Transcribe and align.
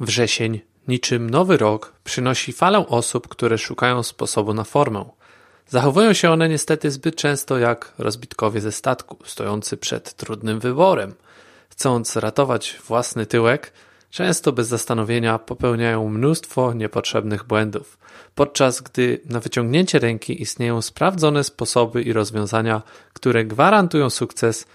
Wrzesień, 0.00 0.60
niczym 0.88 1.30
nowy 1.30 1.56
rok, 1.56 1.92
przynosi 2.04 2.52
falę 2.52 2.86
osób, 2.86 3.28
które 3.28 3.58
szukają 3.58 4.02
sposobu 4.02 4.54
na 4.54 4.64
formę. 4.64 5.04
Zachowują 5.68 6.12
się 6.12 6.30
one 6.30 6.48
niestety 6.48 6.90
zbyt 6.90 7.16
często 7.16 7.58
jak 7.58 7.92
rozbitkowie 7.98 8.60
ze 8.60 8.72
statku, 8.72 9.18
stojący 9.24 9.76
przed 9.76 10.14
trudnym 10.14 10.60
wyborem. 10.60 11.14
Chcąc 11.68 12.16
ratować 12.16 12.78
własny 12.86 13.26
tyłek, 13.26 13.72
często 14.10 14.52
bez 14.52 14.68
zastanowienia 14.68 15.38
popełniają 15.38 16.08
mnóstwo 16.08 16.72
niepotrzebnych 16.72 17.44
błędów, 17.44 17.98
podczas 18.34 18.80
gdy 18.80 19.20
na 19.24 19.40
wyciągnięcie 19.40 19.98
ręki 19.98 20.42
istnieją 20.42 20.82
sprawdzone 20.82 21.44
sposoby 21.44 22.02
i 22.02 22.12
rozwiązania, 22.12 22.82
które 23.12 23.44
gwarantują 23.44 24.10
sukces, 24.10 24.66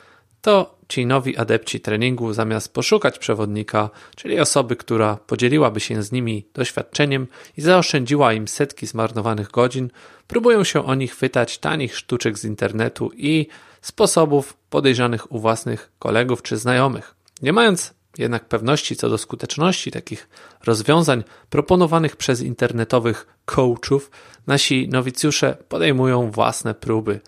to 0.41 0.78
ci 0.89 1.05
nowi 1.05 1.37
adepci 1.37 1.79
treningu 1.79 2.33
zamiast 2.33 2.73
poszukać 2.73 3.19
przewodnika, 3.19 3.89
czyli 4.15 4.39
osoby, 4.39 4.75
która 4.75 5.15
podzieliłaby 5.27 5.79
się 5.79 6.03
z 6.03 6.11
nimi 6.11 6.45
doświadczeniem 6.53 7.27
i 7.57 7.61
zaoszczędziła 7.61 8.33
im 8.33 8.47
setki 8.47 8.87
zmarnowanych 8.87 9.51
godzin, 9.51 9.89
próbują 10.27 10.63
się 10.63 10.85
oni 10.85 11.07
chwytać 11.07 11.57
tanich 11.57 11.97
sztuczek 11.97 12.37
z 12.37 12.45
internetu 12.45 13.11
i 13.13 13.47
sposobów 13.81 14.53
podejrzanych 14.69 15.31
u 15.31 15.39
własnych 15.39 15.91
kolegów 15.99 16.41
czy 16.41 16.57
znajomych. 16.57 17.15
Nie 17.41 17.53
mając 17.53 17.93
jednak 18.17 18.45
pewności 18.45 18.95
co 18.95 19.09
do 19.09 19.17
skuteczności 19.17 19.91
takich 19.91 20.29
rozwiązań 20.65 21.23
proponowanych 21.49 22.15
przez 22.15 22.41
internetowych 22.41 23.27
coachów, 23.45 24.11
nasi 24.47 24.87
nowicjusze 24.87 25.57
podejmują 25.69 26.31
własne 26.31 26.73
próby. 26.73 27.19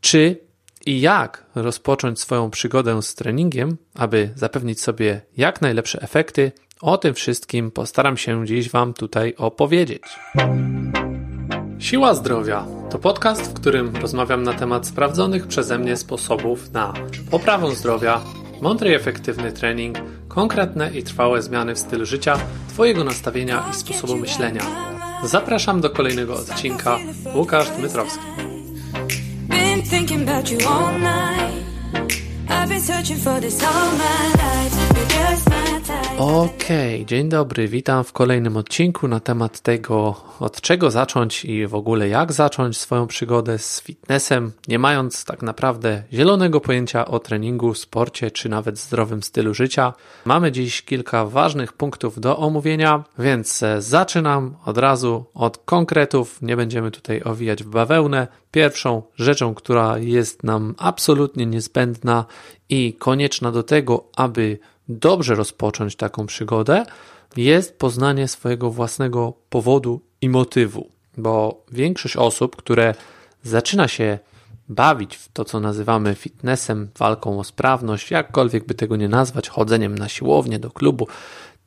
Czy 0.00 0.43
i 0.86 1.00
jak 1.00 1.46
rozpocząć 1.54 2.20
swoją 2.20 2.50
przygodę 2.50 3.02
z 3.02 3.14
treningiem, 3.14 3.76
aby 3.94 4.30
zapewnić 4.34 4.80
sobie 4.80 5.20
jak 5.36 5.62
najlepsze 5.62 6.02
efekty, 6.02 6.52
o 6.80 6.98
tym 6.98 7.14
wszystkim 7.14 7.70
postaram 7.70 8.16
się 8.16 8.46
dziś 8.46 8.70
Wam 8.70 8.94
tutaj 8.94 9.34
opowiedzieć. 9.38 10.02
Siła 11.78 12.14
Zdrowia 12.14 12.66
to 12.90 12.98
podcast, 12.98 13.42
w 13.42 13.54
którym 13.54 13.96
rozmawiam 13.96 14.42
na 14.42 14.52
temat 14.52 14.86
sprawdzonych 14.86 15.46
przeze 15.46 15.78
mnie 15.78 15.96
sposobów 15.96 16.72
na 16.72 16.94
poprawę 17.30 17.76
zdrowia, 17.76 18.20
mądry 18.62 18.90
i 18.90 18.94
efektywny 18.94 19.52
trening, 19.52 19.98
konkretne 20.28 20.90
i 20.94 21.02
trwałe 21.02 21.42
zmiany 21.42 21.74
w 21.74 21.78
stylu 21.78 22.06
życia, 22.06 22.38
Twojego 22.68 23.04
nastawienia 23.04 23.64
i 23.70 23.74
sposobu 23.74 24.16
myślenia. 24.16 24.62
Zapraszam 25.24 25.80
do 25.80 25.90
kolejnego 25.90 26.34
odcinka. 26.34 26.98
Łukasz 27.34 27.70
Dmytrowski. 27.70 28.33
About 30.44 30.60
you 30.60 30.68
all 30.68 30.98
night. 30.98 31.64
I've 32.48 32.68
been 32.68 32.80
searching 32.80 33.16
for 33.16 33.40
this 33.40 33.62
all 33.62 33.96
my 33.96 34.32
life. 34.36 35.08
Type. 35.08 35.43
Okej, 36.18 36.94
okay, 36.94 37.06
dzień 37.06 37.28
dobry, 37.28 37.68
witam 37.68 38.04
w 38.04 38.12
kolejnym 38.12 38.56
odcinku 38.56 39.08
na 39.08 39.20
temat 39.20 39.60
tego, 39.60 40.20
od 40.40 40.60
czego 40.60 40.90
zacząć 40.90 41.44
i 41.44 41.66
w 41.66 41.74
ogóle 41.74 42.08
jak 42.08 42.32
zacząć 42.32 42.78
swoją 42.78 43.06
przygodę 43.06 43.58
z 43.58 43.80
fitnessem, 43.80 44.52
nie 44.68 44.78
mając 44.78 45.24
tak 45.24 45.42
naprawdę 45.42 46.02
zielonego 46.12 46.60
pojęcia 46.60 47.06
o 47.06 47.18
treningu, 47.18 47.74
sporcie 47.74 48.30
czy 48.30 48.48
nawet 48.48 48.78
zdrowym 48.78 49.22
stylu 49.22 49.54
życia. 49.54 49.92
Mamy 50.24 50.52
dziś 50.52 50.82
kilka 50.82 51.24
ważnych 51.24 51.72
punktów 51.72 52.20
do 52.20 52.38
omówienia, 52.38 53.04
więc 53.18 53.62
e, 53.62 53.82
zaczynam 53.82 54.56
od 54.64 54.78
razu 54.78 55.24
od 55.34 55.58
konkretów. 55.58 56.42
Nie 56.42 56.56
będziemy 56.56 56.90
tutaj 56.90 57.22
owijać 57.24 57.64
w 57.64 57.68
bawełnę. 57.68 58.28
Pierwszą 58.50 59.02
rzeczą, 59.16 59.54
która 59.54 59.98
jest 59.98 60.44
nam 60.44 60.74
absolutnie 60.78 61.46
niezbędna 61.46 62.24
i 62.68 62.94
konieczna 62.98 63.52
do 63.52 63.62
tego, 63.62 64.04
aby 64.16 64.58
dobrze 64.88 65.34
rozpocząć 65.34 65.96
taką 65.96 66.26
przygodę, 66.26 66.84
jest 67.36 67.78
poznanie 67.78 68.28
swojego 68.28 68.70
własnego 68.70 69.32
powodu 69.50 70.00
i 70.20 70.28
motywu. 70.28 70.88
Bo 71.16 71.64
większość 71.72 72.16
osób, 72.16 72.56
które 72.56 72.94
zaczyna 73.42 73.88
się 73.88 74.18
bawić 74.68 75.16
w 75.16 75.32
to, 75.32 75.44
co 75.44 75.60
nazywamy 75.60 76.14
fitnessem, 76.14 76.88
walką 76.98 77.38
o 77.40 77.44
sprawność, 77.44 78.10
jakkolwiek 78.10 78.66
by 78.66 78.74
tego 78.74 78.96
nie 78.96 79.08
nazwać, 79.08 79.48
chodzeniem 79.48 79.98
na 79.98 80.08
siłownię, 80.08 80.58
do 80.58 80.70
klubu, 80.70 81.08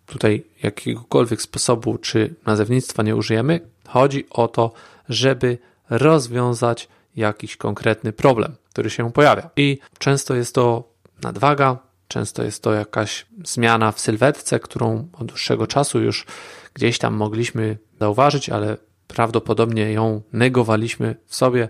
tutaj 0.05 0.43
jakiegokolwiek 0.63 1.41
sposobu 1.41 1.97
czy 1.97 2.35
nazewnictwa 2.45 3.03
nie 3.03 3.15
użyjemy, 3.15 3.59
chodzi 3.87 4.25
o 4.29 4.47
to, 4.47 4.71
żeby 5.09 5.57
rozwiązać 5.89 6.87
jakiś 7.15 7.57
konkretny 7.57 8.13
problem, 8.13 8.55
który 8.69 8.89
się 8.89 9.11
pojawia. 9.11 9.49
I 9.55 9.79
często 9.97 10.35
jest 10.35 10.55
to 10.55 10.83
nadwaga, 11.21 11.77
często 12.07 12.43
jest 12.43 12.63
to 12.63 12.73
jakaś 12.73 13.25
zmiana 13.45 13.91
w 13.91 13.99
sylwetce, 13.99 14.59
którą 14.59 15.07
od 15.13 15.27
dłuższego 15.27 15.67
czasu 15.67 16.01
już 16.01 16.25
gdzieś 16.73 16.97
tam 16.97 17.13
mogliśmy 17.13 17.77
zauważyć, 17.99 18.49
ale 18.49 18.77
prawdopodobnie 19.07 19.91
ją 19.91 20.21
negowaliśmy 20.33 21.15
w 21.25 21.35
sobie. 21.35 21.69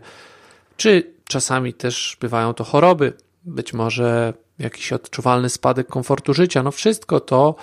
Czy 0.78 1.14
czasami 1.28 1.74
też 1.74 2.18
bywają 2.22 2.54
to 2.54 2.64
choroby, 2.64 3.14
być 3.44 3.74
może 3.74 4.34
jakiś 4.60 4.94
odczuwalny 4.94 5.50
spadek 5.50 5.88
komfortu 5.88 6.34
życia. 6.34 6.64
No 6.64 6.72
wszystko 6.72 7.20
to 7.20 7.56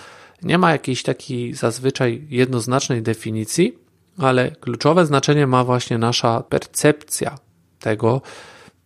nie 0.42 0.58
ma 0.58 0.72
jakiejś 0.72 1.02
takiej 1.02 1.54
zazwyczaj 1.54 2.26
jednoznacznej 2.30 3.02
definicji, 3.02 3.78
ale 4.18 4.50
kluczowe 4.50 5.06
znaczenie 5.06 5.46
ma 5.46 5.64
właśnie 5.64 5.98
nasza 5.98 6.40
percepcja 6.40 7.38
tego 7.78 8.22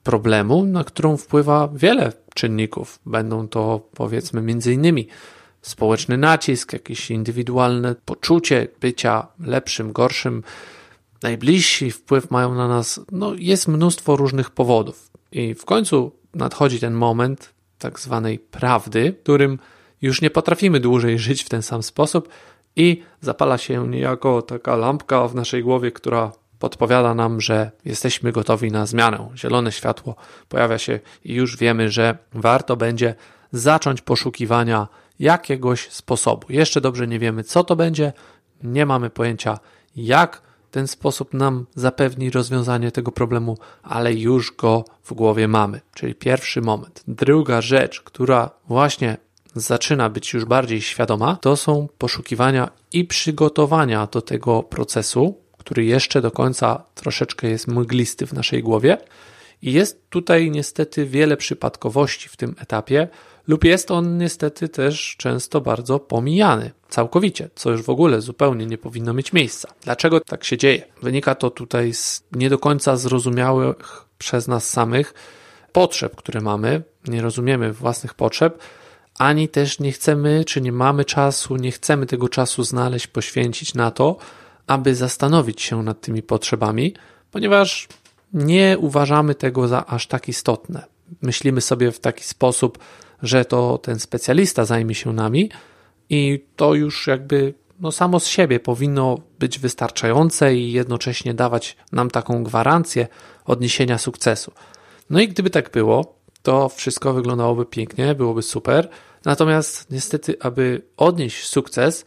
problemu, 0.02 0.64
na 0.64 0.84
którą 0.84 1.16
wpływa 1.16 1.68
wiele 1.74 2.12
czynników. 2.38 2.98
Będą 3.06 3.48
to 3.48 3.80
powiedzmy 3.94 4.42
między 4.42 4.72
innymi 4.72 5.08
społeczny 5.62 6.18
nacisk, 6.18 6.72
jakieś 6.72 7.10
indywidualne 7.10 7.94
poczucie 8.04 8.68
bycia 8.80 9.26
lepszym, 9.40 9.92
gorszym. 9.92 10.42
Najbliżsi 11.22 11.90
wpływ 11.90 12.30
mają 12.30 12.54
na 12.54 12.68
nas, 12.68 13.00
no 13.12 13.34
jest 13.34 13.68
mnóstwo 13.68 14.16
różnych 14.16 14.50
powodów. 14.50 15.10
I 15.32 15.54
w 15.54 15.64
końcu 15.64 16.12
nadchodzi 16.34 16.80
ten 16.80 16.94
moment 16.94 17.54
tak 17.78 18.00
zwanej 18.00 18.38
prawdy, 18.38 19.14
którym 19.22 19.58
już 20.02 20.22
nie 20.22 20.30
potrafimy 20.30 20.80
dłużej 20.80 21.18
żyć 21.28 21.42
w 21.44 21.48
ten 21.48 21.62
sam 21.62 21.82
sposób 21.82 22.28
i 22.76 23.02
zapala 23.20 23.58
się 23.58 23.88
niejako 23.88 24.42
taka 24.42 24.76
lampka 24.76 25.28
w 25.28 25.34
naszej 25.34 25.62
głowie, 25.62 25.92
która 25.92 26.32
podpowiada 26.58 27.14
nam, 27.14 27.40
że 27.40 27.70
jesteśmy 27.84 28.32
gotowi 28.32 28.72
na 28.72 28.86
zmianę. 28.86 29.28
Zielone 29.36 29.72
światło 29.72 30.16
pojawia 30.48 30.78
się 30.78 31.00
i 31.24 31.34
już 31.34 31.56
wiemy, 31.56 31.90
że 31.90 32.18
warto 32.32 32.76
będzie 32.76 33.14
zacząć 33.52 34.00
poszukiwania 34.00 34.88
jakiegoś 35.18 35.90
sposobu. 35.90 36.46
Jeszcze 36.50 36.80
dobrze 36.80 37.06
nie 37.06 37.18
wiemy, 37.18 37.44
co 37.44 37.64
to 37.64 37.76
będzie, 37.76 38.12
nie 38.62 38.86
mamy 38.86 39.10
pojęcia, 39.10 39.58
jak 39.96 40.42
ten 40.70 40.88
sposób 40.88 41.34
nam 41.34 41.66
zapewni 41.74 42.30
rozwiązanie 42.30 42.92
tego 42.92 43.12
problemu, 43.12 43.58
ale 43.82 44.14
już 44.14 44.56
go 44.56 44.84
w 45.04 45.12
głowie 45.12 45.48
mamy. 45.48 45.80
Czyli 45.94 46.14
pierwszy 46.14 46.60
moment. 46.60 47.02
Druga 47.08 47.60
rzecz, 47.60 48.00
która 48.00 48.50
właśnie 48.68 49.16
zaczyna 49.54 50.10
być 50.10 50.32
już 50.32 50.44
bardziej 50.44 50.80
świadoma, 50.80 51.36
to 51.36 51.56
są 51.56 51.88
poszukiwania 51.98 52.70
i 52.92 53.04
przygotowania 53.04 54.06
do 54.06 54.22
tego 54.22 54.62
procesu, 54.62 55.34
który 55.58 55.84
jeszcze 55.84 56.22
do 56.22 56.30
końca 56.30 56.84
troszeczkę 56.94 57.48
jest 57.48 57.68
mglisty 57.68 58.26
w 58.26 58.32
naszej 58.32 58.62
głowie. 58.62 58.98
I 59.62 59.72
jest 59.72 60.10
tutaj 60.10 60.50
niestety 60.50 61.06
wiele 61.06 61.36
przypadkowości 61.36 62.28
w 62.28 62.36
tym 62.36 62.54
etapie, 62.58 63.08
lub 63.48 63.64
jest 63.64 63.90
on 63.90 64.18
niestety 64.18 64.68
też 64.68 65.16
często 65.18 65.60
bardzo 65.60 65.98
pomijany 65.98 66.70
całkowicie, 66.88 67.50
co 67.54 67.70
już 67.70 67.82
w 67.82 67.90
ogóle 67.90 68.20
zupełnie 68.20 68.66
nie 68.66 68.78
powinno 68.78 69.14
mieć 69.14 69.32
miejsca. 69.32 69.68
Dlaczego 69.82 70.20
tak 70.20 70.44
się 70.44 70.56
dzieje? 70.56 70.82
Wynika 71.02 71.34
to 71.34 71.50
tutaj 71.50 71.94
z 71.94 72.24
nie 72.32 72.50
do 72.50 72.58
końca 72.58 72.96
zrozumiałych 72.96 74.04
przez 74.18 74.48
nas 74.48 74.68
samych 74.68 75.14
potrzeb, 75.72 76.16
które 76.16 76.40
mamy. 76.40 76.82
Nie 77.08 77.22
rozumiemy 77.22 77.72
własnych 77.72 78.14
potrzeb, 78.14 78.58
ani 79.18 79.48
też 79.48 79.78
nie 79.78 79.92
chcemy, 79.92 80.44
czy 80.44 80.60
nie 80.60 80.72
mamy 80.72 81.04
czasu, 81.04 81.56
nie 81.56 81.72
chcemy 81.72 82.06
tego 82.06 82.28
czasu 82.28 82.62
znaleźć, 82.62 83.06
poświęcić 83.06 83.74
na 83.74 83.90
to, 83.90 84.16
aby 84.68 84.94
zastanowić 84.94 85.62
się 85.62 85.82
nad 85.82 86.00
tymi 86.00 86.22
potrzebami, 86.22 86.94
ponieważ 87.30 87.88
nie 88.32 88.76
uważamy 88.78 89.34
tego 89.34 89.68
za 89.68 89.86
aż 89.86 90.06
tak 90.06 90.28
istotne. 90.28 90.84
Myślimy 91.22 91.60
sobie 91.60 91.92
w 91.92 92.00
taki 92.00 92.24
sposób, 92.24 92.78
że 93.22 93.44
to 93.44 93.78
ten 93.78 93.98
specjalista 93.98 94.64
zajmie 94.64 94.94
się 94.94 95.12
nami 95.12 95.50
i 96.10 96.44
to 96.56 96.74
już 96.74 97.06
jakby 97.06 97.54
no 97.80 97.92
samo 97.92 98.20
z 98.20 98.26
siebie 98.26 98.60
powinno 98.60 99.18
być 99.38 99.58
wystarczające 99.58 100.54
i 100.54 100.72
jednocześnie 100.72 101.34
dawać 101.34 101.76
nam 101.92 102.10
taką 102.10 102.44
gwarancję 102.44 103.08
odniesienia 103.44 103.98
sukcesu. 103.98 104.52
No 105.10 105.20
i 105.20 105.28
gdyby 105.28 105.50
tak 105.50 105.70
było, 105.70 106.18
to 106.42 106.68
wszystko 106.68 107.12
wyglądałoby 107.12 107.66
pięknie, 107.66 108.14
byłoby 108.14 108.42
super. 108.42 108.88
Natomiast 109.24 109.90
niestety, 109.90 110.36
aby 110.40 110.82
odnieść 110.96 111.46
sukces, 111.46 112.04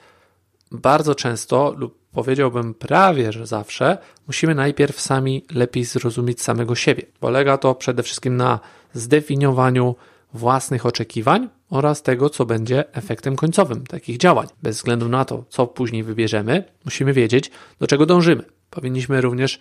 bardzo 0.71 1.15
często 1.15 1.73
lub 1.77 2.00
powiedziałbym 2.11 2.73
prawie, 2.73 3.31
że 3.31 3.47
zawsze, 3.47 3.97
musimy 4.27 4.55
najpierw 4.55 5.01
sami 5.01 5.45
lepiej 5.51 5.83
zrozumieć 5.83 6.41
samego 6.41 6.75
siebie. 6.75 7.03
Polega 7.19 7.57
to 7.57 7.75
przede 7.75 8.03
wszystkim 8.03 8.37
na 8.37 8.59
zdefiniowaniu 8.93 9.95
własnych 10.33 10.85
oczekiwań 10.85 11.49
oraz 11.69 12.03
tego, 12.03 12.29
co 12.29 12.45
będzie 12.45 12.93
efektem 12.93 13.35
końcowym 13.35 13.87
takich 13.87 14.17
działań. 14.17 14.47
Bez 14.63 14.77
względu 14.77 15.09
na 15.09 15.25
to, 15.25 15.45
co 15.49 15.67
później 15.67 16.03
wybierzemy, 16.03 16.63
musimy 16.85 17.13
wiedzieć, 17.13 17.51
do 17.79 17.87
czego 17.87 18.05
dążymy. 18.05 18.43
Powinniśmy 18.69 19.21
również 19.21 19.59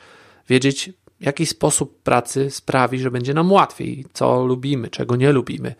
wiedzieć, 0.49 0.91
jaki 1.21 1.47
sposób 1.47 2.03
pracy 2.03 2.51
sprawi, 2.51 2.99
że 2.99 3.11
będzie 3.11 3.35
nam 3.35 3.53
łatwiej, 3.53 4.05
co 4.13 4.45
lubimy, 4.45 4.89
czego 4.89 5.17
nie 5.17 5.33
lubimy, 5.33 5.75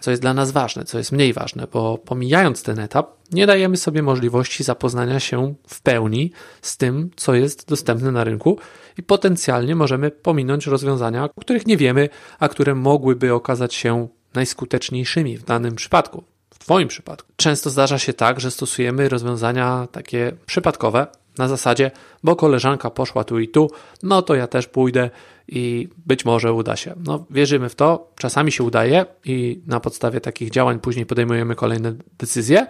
co 0.00 0.10
jest 0.10 0.22
dla 0.22 0.34
nas 0.34 0.50
ważne, 0.50 0.84
co 0.84 0.98
jest 0.98 1.12
mniej 1.12 1.32
ważne, 1.32 1.66
bo 1.72 1.98
pomijając 1.98 2.62
ten 2.62 2.78
etap, 2.78 3.16
nie 3.32 3.46
dajemy 3.46 3.76
sobie 3.76 4.02
możliwości 4.02 4.64
zapoznania 4.64 5.20
się 5.20 5.54
w 5.66 5.82
pełni 5.82 6.32
z 6.62 6.76
tym, 6.76 7.10
co 7.16 7.34
jest 7.34 7.68
dostępne 7.68 8.12
na 8.12 8.24
rynku 8.24 8.58
i 8.98 9.02
potencjalnie 9.02 9.74
możemy 9.74 10.10
pominąć 10.10 10.66
rozwiązania, 10.66 11.24
o 11.24 11.40
których 11.40 11.66
nie 11.66 11.76
wiemy, 11.76 12.08
a 12.38 12.48
które 12.48 12.74
mogłyby 12.74 13.34
okazać 13.34 13.74
się 13.74 14.08
najskuteczniejszymi 14.34 15.38
w 15.38 15.44
danym 15.44 15.74
przypadku. 15.74 16.24
W 16.50 16.58
Twoim 16.58 16.88
przypadku. 16.88 17.32
Często 17.36 17.70
zdarza 17.70 17.98
się 17.98 18.12
tak, 18.12 18.40
że 18.40 18.50
stosujemy 18.50 19.08
rozwiązania 19.08 19.88
takie 19.92 20.32
przypadkowe, 20.46 21.06
na 21.38 21.48
zasadzie, 21.48 21.90
bo 22.24 22.36
koleżanka 22.36 22.90
poszła 22.90 23.24
tu 23.24 23.38
i 23.38 23.48
tu, 23.48 23.70
no 24.02 24.22
to 24.22 24.34
ja 24.34 24.46
też 24.46 24.66
pójdę 24.66 25.10
i 25.48 25.88
być 26.06 26.24
może 26.24 26.52
uda 26.52 26.76
się. 26.76 26.94
No, 27.04 27.24
wierzymy 27.30 27.68
w 27.68 27.74
to, 27.74 28.12
czasami 28.16 28.52
się 28.52 28.64
udaje 28.64 29.06
i 29.24 29.60
na 29.66 29.80
podstawie 29.80 30.20
takich 30.20 30.50
działań 30.50 30.80
później 30.80 31.06
podejmujemy 31.06 31.54
kolejne 31.54 31.94
decyzje, 32.18 32.66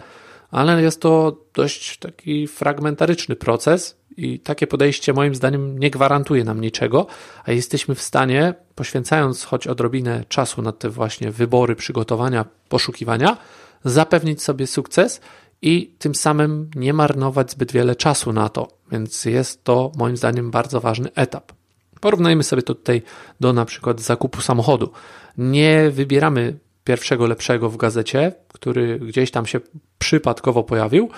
ale 0.51 0.83
jest 0.83 1.01
to 1.01 1.37
dość 1.55 1.99
taki 1.99 2.47
fragmentaryczny 2.47 3.37
proces 3.37 3.97
i 4.17 4.41
takie 4.41 4.67
podejście 4.67 5.13
moim 5.13 5.35
zdaniem 5.35 5.79
nie 5.79 5.91
gwarantuje 5.91 6.45
nam 6.45 6.61
niczego, 6.61 7.07
a 7.45 7.53
jesteśmy 7.53 7.95
w 7.95 8.03
stanie, 8.03 8.55
poświęcając 8.75 9.45
choć 9.45 9.67
odrobinę 9.67 10.25
czasu 10.29 10.63
na 10.63 10.73
te 10.73 10.91
właśnie 10.91 11.31
wybory, 11.31 11.77
przygotowania, 11.77 12.45
poszukiwania, 12.69 13.37
zapewnić 13.85 14.43
sobie 14.43 14.67
sukces 14.67 15.21
i 15.63 15.95
tym 15.99 16.15
samym 16.15 16.71
nie 16.75 16.93
marnować 16.93 17.51
zbyt 17.51 17.73
wiele 17.73 17.97
czasu 17.97 18.33
na 18.33 18.49
to. 18.49 18.69
Więc 18.93 19.25
jest 19.25 19.65
to 19.65 19.93
moim 19.97 20.17
zdaniem 20.17 20.51
bardzo 20.51 20.81
ważny 20.81 21.11
etap. 21.15 21.53
Porównajmy 22.01 22.43
sobie 22.43 22.63
to 22.63 22.75
tutaj 22.75 23.03
do 23.41 23.53
na 23.53 23.65
przykład 23.65 24.01
zakupu 24.01 24.41
samochodu. 24.41 24.93
Nie 25.39 25.91
wybieramy 25.91 26.59
pierwszego 26.85 27.27
lepszego 27.27 27.71
w 27.71 27.77
gazecie, 27.77 28.33
który 28.49 28.99
gdzieś 28.99 29.31
tam 29.31 29.47
się 29.47 29.61
przypadkowo 29.99 30.63
pojawił, 30.63 31.11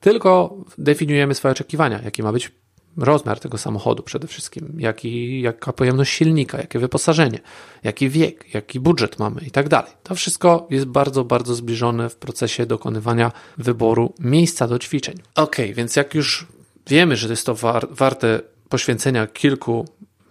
tylko 0.00 0.56
definiujemy 0.78 1.34
swoje 1.34 1.52
oczekiwania, 1.52 2.00
jaki 2.04 2.22
ma 2.22 2.32
być 2.32 2.52
rozmiar 2.96 3.40
tego 3.40 3.58
samochodu 3.58 4.02
przede 4.02 4.26
wszystkim, 4.26 4.74
jaki, 4.78 5.40
jaka 5.40 5.72
pojemność 5.72 6.12
silnika, 6.12 6.58
jakie 6.58 6.78
wyposażenie, 6.78 7.38
jaki 7.82 8.08
wiek, 8.08 8.54
jaki 8.54 8.80
budżet 8.80 9.18
mamy 9.18 9.40
i 9.46 9.50
tak 9.50 9.68
dalej. 9.68 9.92
To 10.02 10.14
wszystko 10.14 10.66
jest 10.70 10.86
bardzo, 10.86 11.24
bardzo 11.24 11.54
zbliżone 11.54 12.08
w 12.08 12.16
procesie 12.16 12.66
dokonywania 12.66 13.32
wyboru 13.58 14.14
miejsca 14.18 14.68
do 14.68 14.78
ćwiczeń. 14.78 15.14
Ok, 15.34 15.56
więc 15.74 15.96
jak 15.96 16.14
już 16.14 16.46
wiemy, 16.86 17.16
że 17.16 17.28
jest 17.28 17.46
to 17.46 17.54
war, 17.54 17.88
warte 17.90 18.40
poświęcenia 18.68 19.26
kilku 19.26 19.84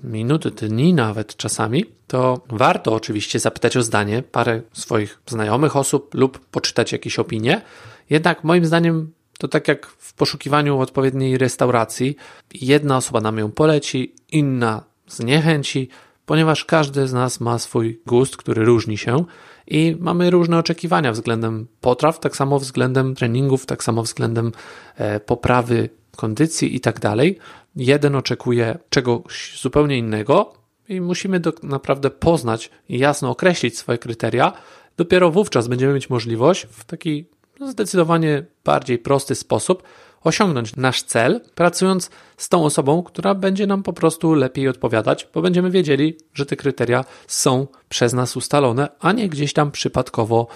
minut, 0.04 0.48
dni 0.48 0.94
nawet 0.94 1.36
czasami, 1.36 1.86
to 2.08 2.42
warto 2.50 2.94
oczywiście 2.94 3.40
zapytać 3.40 3.78
o 3.78 3.84
zdanie 3.84 4.24
parę 4.32 4.62
swoich 4.74 5.20
znajomych 5.28 5.76
osób 5.76 6.16
lub 6.16 6.46
poczytać 6.46 6.92
jakieś 6.92 7.20
opinie. 7.20 7.62
Jednak 8.10 8.44
moim 8.44 8.66
zdaniem 8.66 9.12
to 9.42 9.48
tak 9.48 9.68
jak 9.68 9.86
w 9.88 10.14
poszukiwaniu 10.14 10.80
odpowiedniej 10.80 11.38
restauracji, 11.38 12.16
jedna 12.54 12.98
osoba 12.98 13.22
nam 13.22 13.38
ją 13.38 13.52
poleci, 13.52 14.16
inna 14.32 14.84
zniechęci, 15.08 15.90
ponieważ 16.26 16.66
każdy 16.66 17.08
z 17.08 17.14
nas 17.14 17.40
ma 17.40 17.60
swój 17.60 18.02
gust, 18.06 18.38
który 18.38 18.66
różni 18.66 18.98
się 18.98 19.26
i 19.68 19.98
mamy 20.00 20.30
różne 20.30 20.58
oczekiwania 20.58 21.12
względem 21.12 21.68
potraw, 21.82 22.20
tak 22.20 22.36
samo 22.36 22.60
względem 22.60 23.16
treningów, 23.16 23.66
tak 23.66 23.84
samo 23.84 24.04
względem 24.04 24.52
e, 24.96 25.20
poprawy 25.20 25.90
kondycji 26.16 26.76
i 26.76 26.80
tak 26.80 27.00
dalej. 27.00 27.38
Jeden 27.76 28.16
oczekuje 28.16 28.78
czegoś 28.90 29.60
zupełnie 29.62 29.98
innego 29.98 30.54
i 30.90 31.02
musimy 31.02 31.40
do, 31.40 31.54
naprawdę 31.64 32.10
poznać 32.10 32.70
i 32.90 33.00
jasno 33.00 33.30
określić 33.30 33.78
swoje 33.78 33.98
kryteria. 33.98 34.54
Dopiero 34.98 35.32
wówczas 35.32 35.68
będziemy 35.68 35.94
mieć 35.94 36.10
możliwość 36.10 36.68
w 36.72 36.84
taki 36.84 37.26
zdecydowanie 37.68 38.46
bardziej 38.64 38.98
prosty 39.00 39.36
sposób 39.36 39.84
osiągnąć 40.24 40.76
nasz 40.76 41.04
cel, 41.04 41.42
pracując 41.56 42.10
z 42.38 42.50
tą 42.50 42.66
osobą, 42.66 43.04
która 43.04 43.36
będzie 43.36 43.68
nam 43.68 43.84
po 43.84 43.94
prostu 43.94 44.34
lepiej 44.34 44.68
odpowiadać, 44.68 45.28
bo 45.34 45.42
będziemy 45.42 45.72
wiedzieli, 45.72 46.18
że 46.34 46.46
te 46.46 46.56
kryteria 46.56 47.06
są 47.28 47.68
przez 47.90 48.14
nas 48.14 48.38
ustalone, 48.38 48.90
a 49.00 49.12
nie 49.12 49.30
gdzieś 49.30 49.54
tam 49.54 49.72
przypadkowo 49.72 50.48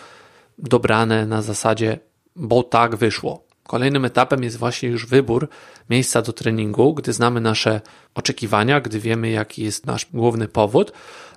dobrane 0.57 1.25
na 1.25 1.41
zasadzie, 1.41 1.99
bo 2.35 2.63
tak 2.63 2.95
wyszło. 2.95 3.45
Kolejnym 3.67 4.05
etapem 4.05 4.43
jest 4.43 4.57
właśnie 4.57 4.89
już 4.89 5.05
wybór 5.05 5.49
miejsca 5.89 6.21
do 6.21 6.33
treningu, 6.33 6.93
gdy 6.93 7.13
znamy 7.13 7.41
nasze 7.41 7.81
oczekiwania, 8.15 8.81
gdy 8.81 8.99
wiemy, 8.99 9.29
jaki 9.29 9.63
jest 9.63 9.85
nasz 9.85 10.07
główny 10.13 10.47
powód. 10.47 10.91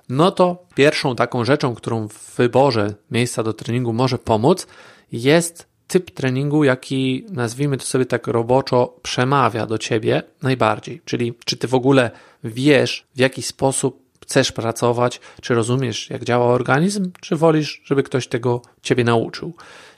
No 0.09 0.31
to 0.31 0.65
pierwszą 0.75 1.15
taką 1.15 1.45
rzeczą, 1.45 1.75
którą 1.75 2.07
w 2.07 2.35
wyborze 2.35 2.93
miejsca 3.11 3.43
do 3.43 3.53
treningu 3.53 3.93
może 3.93 4.17
pomóc, 4.17 4.67
jest 5.11 5.67
typ 5.87 6.11
treningu, 6.11 6.63
jaki 6.63 7.25
nazwijmy 7.31 7.77
to 7.77 7.85
sobie 7.85 8.05
tak 8.05 8.27
roboczo 8.27 8.95
przemawia 9.01 9.65
do 9.65 9.77
ciebie 9.77 10.23
najbardziej. 10.41 11.01
Czyli 11.05 11.33
czy 11.45 11.57
ty 11.57 11.67
w 11.67 11.73
ogóle 11.73 12.11
wiesz, 12.43 13.07
w 13.15 13.19
jaki 13.19 13.41
sposób 13.41 14.09
chcesz 14.23 14.51
pracować, 14.51 15.21
czy 15.41 15.53
rozumiesz, 15.53 16.09
jak 16.09 16.23
działa 16.23 16.45
organizm, 16.45 17.11
czy 17.21 17.35
wolisz, 17.35 17.81
żeby 17.85 18.03
ktoś 18.03 18.27
tego 18.27 18.61
ciebie 18.81 19.03
nauczył. 19.03 19.53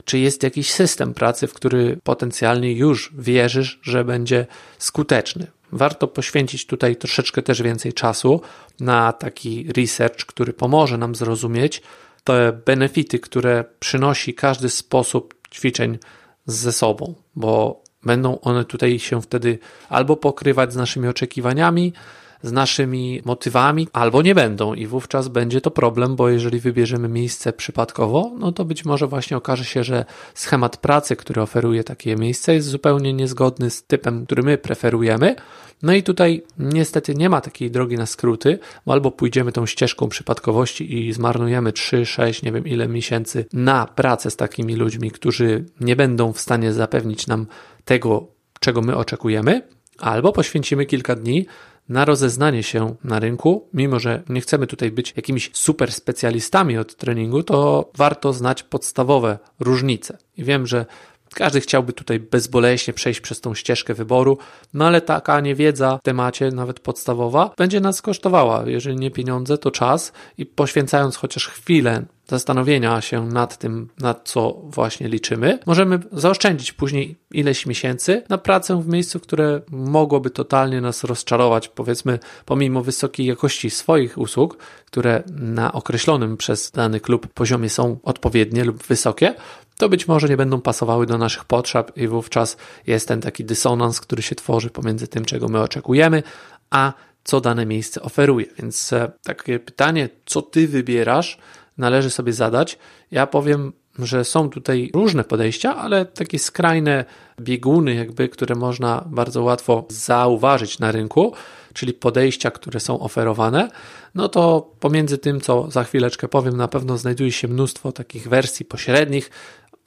Czy 0.05 0.19
jest 0.19 0.43
jakiś 0.43 0.71
system 0.71 1.13
pracy, 1.13 1.47
w 1.47 1.53
który 1.53 1.97
potencjalnie 2.03 2.73
już 2.73 3.13
wierzysz, 3.17 3.79
że 3.81 4.05
będzie 4.05 4.47
skuteczny. 4.77 5.47
Warto 5.71 6.07
poświęcić 6.07 6.65
tutaj 6.65 6.95
troszeczkę 6.95 7.41
też 7.41 7.61
więcej 7.61 7.93
czasu 7.93 8.41
na 8.79 9.13
taki 9.13 9.67
research, 9.77 10.25
który 10.25 10.53
pomoże 10.53 10.97
nam 10.97 11.15
zrozumieć, 11.15 11.81
te 12.23 12.53
benefity, 12.65 13.19
które 13.19 13.63
przynosi 13.79 14.33
każdy 14.33 14.69
sposób 14.69 15.33
ćwiczeń 15.53 15.97
ze 16.45 16.71
sobą, 16.71 17.15
bo 17.35 17.83
będą 18.03 18.39
one 18.39 18.65
tutaj 18.65 18.99
się 18.99 19.21
wtedy 19.21 19.59
albo 19.89 20.17
pokrywać 20.17 20.73
z 20.73 20.75
naszymi 20.75 21.07
oczekiwaniami, 21.07 21.93
z 22.43 22.51
naszymi 22.51 23.21
motywami, 23.25 23.87
albo 23.93 24.21
nie 24.21 24.35
będą 24.35 24.73
i 24.73 24.87
wówczas 24.87 25.27
będzie 25.27 25.61
to 25.61 25.71
problem, 25.71 26.15
bo 26.15 26.29
jeżeli 26.29 26.59
wybierzemy 26.59 27.07
miejsce 27.07 27.53
przypadkowo, 27.53 28.31
no 28.39 28.51
to 28.51 28.65
być 28.65 28.85
może 28.85 29.07
właśnie 29.07 29.37
okaże 29.37 29.65
się, 29.65 29.83
że 29.83 30.05
schemat 30.33 30.77
pracy, 30.77 31.15
który 31.15 31.41
oferuje 31.41 31.83
takie 31.83 32.15
miejsce 32.15 32.53
jest 32.53 32.67
zupełnie 32.67 33.13
niezgodny 33.13 33.69
z 33.69 33.83
typem, 33.83 34.25
który 34.25 34.43
my 34.43 34.57
preferujemy. 34.57 35.35
No 35.83 35.93
i 35.93 36.03
tutaj 36.03 36.43
niestety 36.59 37.15
nie 37.15 37.29
ma 37.29 37.41
takiej 37.41 37.71
drogi 37.71 37.97
na 37.97 38.05
skróty, 38.05 38.59
bo 38.85 38.93
albo 38.93 39.11
pójdziemy 39.11 39.51
tą 39.51 39.65
ścieżką 39.65 40.09
przypadkowości 40.09 41.07
i 41.07 41.13
zmarnujemy 41.13 41.73
3, 41.73 42.05
6, 42.05 42.43
nie 42.43 42.51
wiem 42.51 42.67
ile 42.67 42.87
miesięcy 42.87 43.45
na 43.53 43.85
pracę 43.85 44.31
z 44.31 44.35
takimi 44.35 44.75
ludźmi, 44.75 45.11
którzy 45.11 45.65
nie 45.79 45.95
będą 45.95 46.33
w 46.33 46.39
stanie 46.39 46.73
zapewnić 46.73 47.27
nam 47.27 47.47
tego, 47.85 48.27
czego 48.59 48.81
my 48.81 48.95
oczekujemy, 48.95 49.61
albo 49.99 50.31
poświęcimy 50.31 50.85
kilka 50.85 51.15
dni 51.15 51.45
na 51.91 52.05
rozeznanie 52.05 52.63
się 52.63 52.95
na 53.03 53.19
rynku, 53.19 53.67
mimo 53.73 53.99
że 53.99 54.23
nie 54.29 54.41
chcemy 54.41 54.67
tutaj 54.67 54.91
być 54.91 55.13
jakimiś 55.15 55.49
super 55.53 55.91
specjalistami 55.91 56.77
od 56.77 56.95
treningu, 56.95 57.43
to 57.43 57.89
warto 57.97 58.33
znać 58.33 58.63
podstawowe 58.63 59.39
różnice. 59.59 60.17
I 60.37 60.43
wiem, 60.43 60.67
że 60.67 60.85
każdy 61.33 61.61
chciałby 61.61 61.93
tutaj 61.93 62.19
bezboleśnie 62.19 62.93
przejść 62.93 63.21
przez 63.21 63.41
tą 63.41 63.55
ścieżkę 63.55 63.93
wyboru, 63.93 64.37
no 64.73 64.87
ale 64.87 65.01
taka 65.01 65.39
niewiedza 65.39 65.97
w 65.97 66.01
temacie, 66.01 66.51
nawet 66.51 66.79
podstawowa, 66.79 67.51
będzie 67.57 67.79
nas 67.79 68.01
kosztowała. 68.01 68.63
Jeżeli 68.65 68.95
nie 68.95 69.11
pieniądze, 69.11 69.57
to 69.57 69.71
czas 69.71 70.11
i 70.37 70.45
poświęcając 70.45 71.15
chociaż 71.15 71.47
chwilę 71.47 72.05
zastanowienia 72.31 73.01
się 73.01 73.27
nad 73.27 73.57
tym, 73.57 73.89
na 73.99 74.13
co 74.13 74.61
właśnie 74.63 75.07
liczymy, 75.07 75.59
możemy 75.65 75.99
zaoszczędzić 76.11 76.71
później 76.71 77.15
ileś 77.31 77.65
miesięcy 77.65 78.23
na 78.29 78.37
pracę 78.37 78.81
w 78.81 78.87
miejscu, 78.87 79.19
które 79.19 79.61
mogłoby 79.71 80.29
totalnie 80.29 80.81
nas 80.81 81.03
rozczarować, 81.03 81.67
powiedzmy, 81.67 82.19
pomimo 82.45 82.81
wysokiej 82.81 83.25
jakości 83.25 83.69
swoich 83.69 84.17
usług, 84.17 84.57
które 84.85 85.23
na 85.35 85.73
określonym 85.73 86.37
przez 86.37 86.71
dany 86.71 86.99
klub 86.99 87.27
poziomie 87.27 87.69
są 87.69 87.97
odpowiednie 88.03 88.63
lub 88.63 88.83
wysokie, 88.83 89.35
to 89.77 89.89
być 89.89 90.07
może 90.07 90.27
nie 90.27 90.37
będą 90.37 90.61
pasowały 90.61 91.05
do 91.05 91.17
naszych 91.17 91.45
potrzeb 91.45 91.97
i 91.97 92.07
wówczas 92.07 92.57
jest 92.87 93.07
ten 93.07 93.21
taki 93.21 93.45
dysonans, 93.45 94.01
który 94.01 94.21
się 94.21 94.35
tworzy 94.35 94.69
pomiędzy 94.69 95.07
tym, 95.07 95.25
czego 95.25 95.47
my 95.47 95.61
oczekujemy, 95.61 96.23
a 96.69 96.93
co 97.23 97.41
dane 97.41 97.65
miejsce 97.65 98.01
oferuje. 98.01 98.45
Więc 98.59 98.93
e, 98.93 99.11
takie 99.23 99.59
pytanie, 99.59 100.09
co 100.25 100.41
ty 100.41 100.67
wybierasz, 100.67 101.37
należy 101.77 102.09
sobie 102.09 102.33
zadać. 102.33 102.77
Ja 103.11 103.27
powiem 103.27 103.73
że 103.99 104.25
są 104.25 104.49
tutaj 104.49 104.89
różne 104.93 105.23
podejścia, 105.23 105.75
ale 105.75 106.05
takie 106.05 106.39
skrajne 106.39 107.05
bieguny, 107.41 107.93
jakby, 107.95 108.29
które 108.29 108.55
można 108.55 109.03
bardzo 109.07 109.43
łatwo 109.43 109.85
zauważyć 109.89 110.79
na 110.79 110.91
rynku, 110.91 111.33
czyli 111.73 111.93
podejścia, 111.93 112.51
które 112.51 112.79
są 112.79 112.99
oferowane, 112.99 113.69
no 114.15 114.29
to 114.29 114.71
pomiędzy 114.79 115.17
tym, 115.17 115.41
co 115.41 115.71
za 115.71 115.83
chwileczkę 115.83 116.27
powiem, 116.27 116.57
na 116.57 116.67
pewno 116.67 116.97
znajduje 116.97 117.31
się 117.31 117.47
mnóstwo 117.47 117.91
takich 117.91 118.27
wersji 118.27 118.65
pośrednich, 118.65 119.29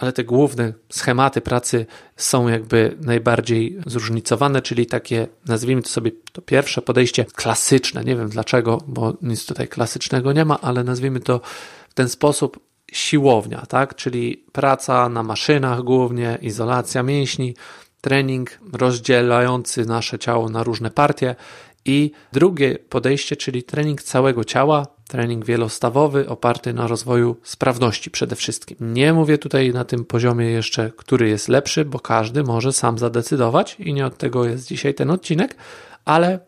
ale 0.05 0.13
te 0.13 0.25
główne 0.25 0.73
schematy 0.91 1.41
pracy 1.41 1.87
są 2.17 2.49
jakby 2.49 2.97
najbardziej 3.01 3.79
zróżnicowane, 3.87 4.63
czyli 4.63 4.87
takie, 4.87 5.27
nazwijmy 5.47 5.83
to 5.83 5.89
sobie 5.89 6.11
to 6.33 6.43
pierwsze 6.43 6.83
podejście 6.83 7.25
klasyczne. 7.25 8.05
Nie 8.05 8.17
wiem 8.17 8.29
dlaczego, 8.29 8.79
bo 8.87 9.15
nic 9.23 9.47
tutaj 9.47 9.69
klasycznego 9.69 10.33
nie 10.33 10.45
ma, 10.45 10.61
ale 10.61 10.85
nazwijmy 10.85 11.21
to 11.21 11.41
w 11.89 11.95
ten 11.95 12.09
sposób 12.09 12.61
siłownia, 12.93 13.67
tak? 13.69 13.95
Czyli 13.95 14.45
praca 14.53 15.09
na 15.09 15.23
maszynach 15.23 15.83
głównie, 15.83 16.39
izolacja 16.43 17.03
mięśni, 17.03 17.55
trening 18.01 18.59
rozdzielający 18.73 19.85
nasze 19.87 20.19
ciało 20.19 20.49
na 20.49 20.63
różne 20.63 20.91
partie 20.91 21.37
i 21.85 22.11
drugie 22.33 22.79
podejście, 22.79 23.37
czyli 23.37 23.63
trening 23.63 24.03
całego 24.03 24.45
ciała, 24.45 24.87
trening 25.09 25.45
wielostawowy 25.45 26.29
oparty 26.29 26.73
na 26.73 26.87
rozwoju 26.87 27.37
sprawności 27.43 28.11
przede 28.11 28.37
wszystkim. 28.37 28.77
Nie 28.81 29.13
mówię 29.13 29.39
tutaj 29.39 29.73
na 29.73 29.85
tym 29.85 30.05
poziomie 30.05 30.47
jeszcze, 30.47 30.91
który 30.97 31.29
jest 31.29 31.49
lepszy, 31.49 31.85
bo 31.85 32.01
każdy 32.01 32.43
może 32.43 32.73
sam 32.73 32.99
zadecydować 32.99 33.77
i 33.81 33.95
nie 33.95 34.07
od 34.07 34.19
tego 34.19 34.45
jest 34.45 34.67
dzisiaj 34.69 34.95
ten 34.95 35.11
odcinek, 35.11 35.57
ale 36.05 36.39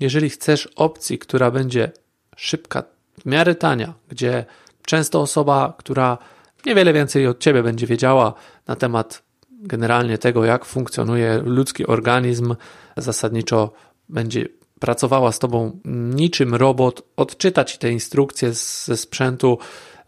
jeżeli 0.00 0.30
chcesz 0.30 0.66
opcji, 0.76 1.18
która 1.18 1.50
będzie 1.50 1.92
szybka, 2.36 2.82
w 3.20 3.26
miarę 3.26 3.54
tania, 3.54 3.94
gdzie 4.08 4.44
często 4.86 5.20
osoba, 5.20 5.74
która 5.78 6.18
niewiele 6.66 6.92
więcej 6.92 7.26
od 7.26 7.38
ciebie 7.38 7.62
będzie 7.62 7.86
wiedziała 7.86 8.34
na 8.66 8.76
temat 8.76 9.22
generalnie 9.50 10.18
tego, 10.18 10.44
jak 10.44 10.64
funkcjonuje 10.64 11.42
ludzki 11.44 11.86
organizm, 11.86 12.54
zasadniczo 12.96 13.72
będzie 14.08 14.48
pracowała 14.84 15.32
z 15.32 15.38
tobą 15.38 15.80
niczym 16.14 16.54
robot, 16.54 17.02
odczytać 17.16 17.78
te 17.78 17.92
instrukcje 17.92 18.52
ze 18.52 18.96
sprzętu, 18.96 19.58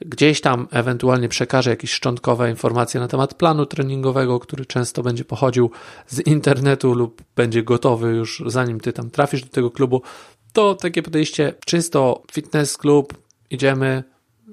gdzieś 0.01 0.41
tam 0.41 0.69
ewentualnie 0.71 1.29
przekaże 1.29 1.71
jakieś 1.71 1.93
szczątkowe 1.93 2.51
informacje 2.51 3.01
na 3.01 3.09
temat 3.09 3.35
planu 3.35 3.67
treningowego, 3.67 4.41
który 4.41 4.67
często 4.67 5.03
będzie 5.03 5.25
pochodził 5.25 5.71
z 6.07 6.27
internetu 6.27 6.95
lub 6.95 7.23
będzie 7.37 7.63
gotowy 7.63 8.09
już 8.09 8.43
zanim 8.47 8.81
ty 8.81 8.93
tam 8.93 9.11
trafisz 9.11 9.43
do 9.43 9.49
tego 9.49 9.71
klubu, 9.71 10.03
to 10.53 10.75
takie 10.75 11.03
podejście 11.03 11.55
czysto 11.67 12.23
fitness 12.33 12.77
klub, 12.77 13.15
idziemy, 13.51 14.05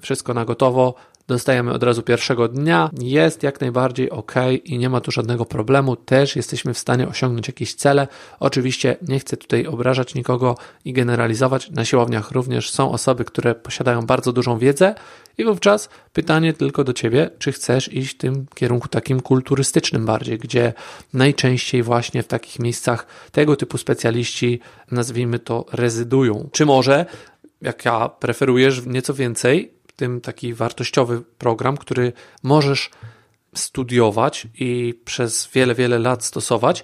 wszystko 0.01 0.33
na 0.33 0.45
gotowo, 0.45 0.93
dostajemy 1.27 1.73
od 1.73 1.83
razu 1.83 2.01
pierwszego 2.01 2.47
dnia, 2.47 2.89
jest 3.01 3.43
jak 3.43 3.61
najbardziej 3.61 4.09
ok 4.09 4.33
i 4.63 4.77
nie 4.77 4.89
ma 4.89 5.01
tu 5.01 5.11
żadnego 5.11 5.45
problemu. 5.45 5.95
Też 5.95 6.35
jesteśmy 6.35 6.73
w 6.73 6.77
stanie 6.77 7.07
osiągnąć 7.07 7.47
jakieś 7.47 7.73
cele. 7.75 8.07
Oczywiście 8.39 8.97
nie 9.07 9.19
chcę 9.19 9.37
tutaj 9.37 9.67
obrażać 9.67 10.15
nikogo 10.15 10.57
i 10.85 10.93
generalizować. 10.93 11.71
Na 11.71 11.85
siłowniach 11.85 12.31
również 12.31 12.69
są 12.69 12.91
osoby, 12.91 13.25
które 13.25 13.55
posiadają 13.55 14.05
bardzo 14.05 14.33
dużą 14.33 14.57
wiedzę 14.57 14.95
i 15.37 15.45
wówczas 15.45 15.89
pytanie 16.13 16.53
tylko 16.53 16.83
do 16.83 16.93
ciebie, 16.93 17.29
czy 17.39 17.51
chcesz 17.51 17.93
iść 17.93 18.15
w 18.15 18.17
tym 18.17 18.45
kierunku 18.55 18.87
takim 18.87 19.19
kulturystycznym 19.19 20.05
bardziej, 20.05 20.37
gdzie 20.37 20.73
najczęściej 21.13 21.83
właśnie 21.83 22.23
w 22.23 22.27
takich 22.27 22.59
miejscach 22.59 23.07
tego 23.31 23.55
typu 23.55 23.77
specjaliści, 23.77 24.59
nazwijmy 24.91 25.39
to, 25.39 25.65
rezydują. 25.71 26.49
Czy 26.51 26.65
może 26.65 27.05
jak 27.61 27.85
ja 27.85 28.09
preferujesz 28.09 28.85
nieco 28.85 29.13
więcej, 29.13 29.73
tym 29.95 30.21
taki 30.21 30.53
wartościowy 30.53 31.21
program, 31.21 31.77
który 31.77 32.13
możesz 32.43 32.89
studiować 33.55 34.47
i 34.59 34.99
przez 35.05 35.49
wiele, 35.53 35.75
wiele 35.75 35.99
lat 35.99 36.25
stosować 36.25 36.83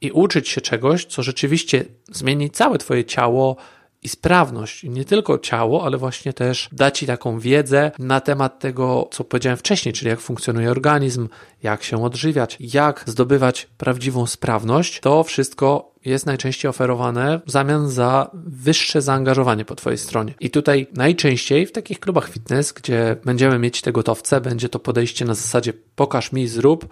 i 0.00 0.10
uczyć 0.12 0.48
się 0.48 0.60
czegoś, 0.60 1.04
co 1.04 1.22
rzeczywiście 1.22 1.84
zmieni 2.12 2.50
całe 2.50 2.78
Twoje 2.78 3.04
ciało, 3.04 3.56
i 4.02 4.08
sprawność. 4.08 4.84
I 4.84 4.90
nie 4.90 5.04
tylko 5.04 5.38
ciało, 5.38 5.84
ale 5.84 5.98
właśnie 5.98 6.32
też 6.32 6.68
da 6.72 6.90
Ci 6.90 7.06
taką 7.06 7.40
wiedzę 7.40 7.90
na 7.98 8.20
temat 8.20 8.58
tego, 8.58 9.08
co 9.12 9.24
powiedziałem 9.24 9.56
wcześniej, 9.56 9.92
czyli 9.92 10.10
jak 10.10 10.20
funkcjonuje 10.20 10.70
organizm, 10.70 11.28
jak 11.62 11.82
się 11.82 12.04
odżywiać, 12.04 12.56
jak 12.60 13.04
zdobywać 13.06 13.68
prawdziwą 13.78 14.26
sprawność. 14.26 15.00
To 15.00 15.24
wszystko 15.24 15.92
jest 16.04 16.26
najczęściej 16.26 16.68
oferowane 16.68 17.40
w 17.46 17.50
zamian 17.50 17.90
za 17.90 18.30
wyższe 18.34 19.02
zaangażowanie 19.02 19.64
po 19.64 19.74
Twojej 19.74 19.98
stronie. 19.98 20.34
I 20.40 20.50
tutaj 20.50 20.86
najczęściej 20.94 21.66
w 21.66 21.72
takich 21.72 22.00
klubach 22.00 22.28
fitness, 22.30 22.72
gdzie 22.72 23.16
będziemy 23.24 23.58
mieć 23.58 23.80
te 23.80 23.92
gotowce, 23.92 24.40
będzie 24.40 24.68
to 24.68 24.78
podejście 24.78 25.24
na 25.24 25.34
zasadzie 25.34 25.72
pokaż 25.96 26.32
mi, 26.32 26.48
zrób 26.48 26.88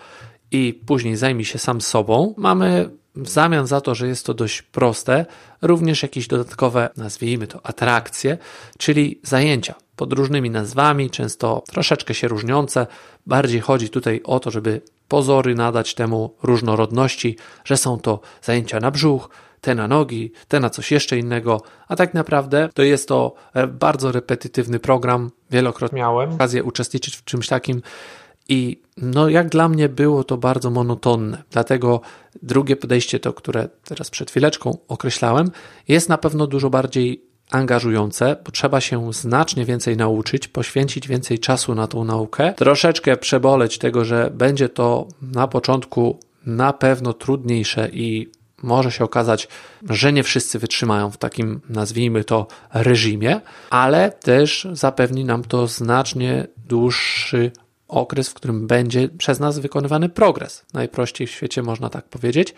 i 0.50 0.80
później 0.86 1.16
zajmij 1.16 1.44
się 1.44 1.58
sam 1.58 1.80
sobą. 1.80 2.34
Mamy 2.36 2.90
w 3.16 3.28
zamian 3.28 3.66
za 3.66 3.80
to, 3.80 3.94
że 3.94 4.08
jest 4.08 4.26
to 4.26 4.34
dość 4.34 4.62
proste, 4.62 5.26
również 5.62 6.02
jakieś 6.02 6.26
dodatkowe, 6.26 6.90
nazwijmy 6.96 7.46
to, 7.46 7.66
atrakcje, 7.66 8.38
czyli 8.78 9.20
zajęcia 9.22 9.74
pod 9.96 10.12
różnymi 10.12 10.50
nazwami, 10.50 11.10
często 11.10 11.64
troszeczkę 11.70 12.14
się 12.14 12.28
różniące. 12.28 12.86
Bardziej 13.26 13.60
chodzi 13.60 13.88
tutaj 13.88 14.20
o 14.24 14.40
to, 14.40 14.50
żeby 14.50 14.80
pozory 15.08 15.54
nadać 15.54 15.94
temu 15.94 16.34
różnorodności, 16.42 17.36
że 17.64 17.76
są 17.76 17.98
to 17.98 18.20
zajęcia 18.42 18.80
na 18.80 18.90
brzuch, 18.90 19.30
te 19.60 19.74
na 19.74 19.88
nogi, 19.88 20.32
te 20.48 20.60
na 20.60 20.70
coś 20.70 20.92
jeszcze 20.92 21.18
innego, 21.18 21.62
a 21.88 21.96
tak 21.96 22.14
naprawdę 22.14 22.68
to 22.74 22.82
jest 22.82 23.08
to 23.08 23.34
bardzo 23.68 24.12
repetytywny 24.12 24.78
program. 24.78 25.30
Wielokrotnie 25.50 25.98
miałem 25.98 26.32
okazję 26.32 26.64
uczestniczyć 26.64 27.16
w 27.16 27.24
czymś 27.24 27.48
takim 27.48 27.82
i 28.48 28.82
no, 28.96 29.28
jak 29.28 29.48
dla 29.48 29.68
mnie 29.68 29.88
było 29.88 30.24
to 30.24 30.36
bardzo 30.36 30.70
monotonne. 30.70 31.42
Dlatego 31.50 32.00
drugie 32.42 32.76
podejście, 32.76 33.20
to 33.20 33.32
które 33.32 33.68
teraz 33.84 34.10
przed 34.10 34.30
chwileczką 34.30 34.78
określałem, 34.88 35.50
jest 35.88 36.08
na 36.08 36.18
pewno 36.18 36.46
dużo 36.46 36.70
bardziej 36.70 37.25
angażujące, 37.50 38.36
bo 38.44 38.50
trzeba 38.50 38.80
się 38.80 39.12
znacznie 39.12 39.64
więcej 39.64 39.96
nauczyć, 39.96 40.48
poświęcić 40.48 41.08
więcej 41.08 41.38
czasu 41.38 41.74
na 41.74 41.86
tą 41.86 42.04
naukę, 42.04 42.54
troszeczkę 42.56 43.16
przeboleć 43.16 43.78
tego, 43.78 44.04
że 44.04 44.30
będzie 44.34 44.68
to 44.68 45.08
na 45.22 45.48
początku 45.48 46.18
na 46.46 46.72
pewno 46.72 47.12
trudniejsze 47.12 47.88
i 47.92 48.30
może 48.62 48.90
się 48.90 49.04
okazać, 49.04 49.48
że 49.90 50.12
nie 50.12 50.22
wszyscy 50.22 50.58
wytrzymają 50.58 51.10
w 51.10 51.16
takim, 51.16 51.60
nazwijmy 51.68 52.24
to, 52.24 52.46
reżimie, 52.74 53.40
ale 53.70 54.10
też 54.10 54.68
zapewni 54.72 55.24
nam 55.24 55.44
to 55.44 55.66
znacznie 55.66 56.46
dłuższy 56.56 57.50
okres, 57.88 58.28
w 58.28 58.34
którym 58.34 58.66
będzie 58.66 59.08
przez 59.08 59.40
nas 59.40 59.58
wykonywany 59.58 60.08
progres. 60.08 60.64
Najprościej 60.74 61.26
w 61.26 61.30
świecie 61.30 61.62
można 61.62 61.90
tak 61.90 62.08
powiedzieć, 62.08 62.54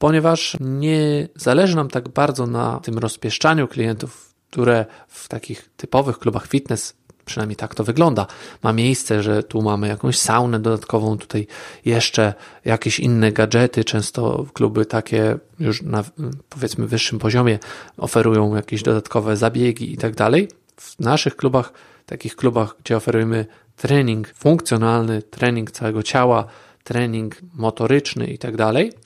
ponieważ 0.00 0.56
nie 0.60 1.28
zależy 1.34 1.76
nam 1.76 1.88
tak 1.88 2.08
bardzo 2.08 2.46
na 2.46 2.80
tym 2.82 2.98
rozpieszczaniu 2.98 3.68
klientów, 3.68 4.34
które 4.50 4.86
w 5.08 5.28
takich 5.28 5.70
typowych 5.76 6.18
klubach 6.18 6.46
fitness 6.46 6.94
przynajmniej 7.24 7.56
tak 7.56 7.74
to 7.74 7.84
wygląda. 7.84 8.26
Ma 8.62 8.72
miejsce, 8.72 9.22
że 9.22 9.42
tu 9.42 9.62
mamy 9.62 9.88
jakąś 9.88 10.18
saunę 10.18 10.60
dodatkową, 10.60 11.18
tutaj 11.18 11.46
jeszcze 11.84 12.34
jakieś 12.64 13.00
inne 13.00 13.32
gadżety, 13.32 13.84
często 13.84 14.46
kluby 14.54 14.86
takie 14.86 15.38
już 15.58 15.82
na 15.82 16.04
powiedzmy 16.48 16.86
wyższym 16.86 17.18
poziomie 17.18 17.58
oferują 17.96 18.56
jakieś 18.56 18.82
dodatkowe 18.82 19.36
zabiegi 19.36 19.92
i 19.92 19.96
tak 19.96 20.14
dalej. 20.14 20.48
W 20.76 21.00
naszych 21.00 21.36
klubach, 21.36 21.72
takich 22.06 22.36
klubach, 22.36 22.76
gdzie 22.84 22.96
oferujemy 22.96 23.46
trening 23.76 24.28
funkcjonalny, 24.28 25.22
trening 25.22 25.70
całego 25.70 26.02
ciała, 26.02 26.46
trening 26.84 27.36
motoryczny 27.54 28.26
i 28.26 28.38
tak. 28.38 28.54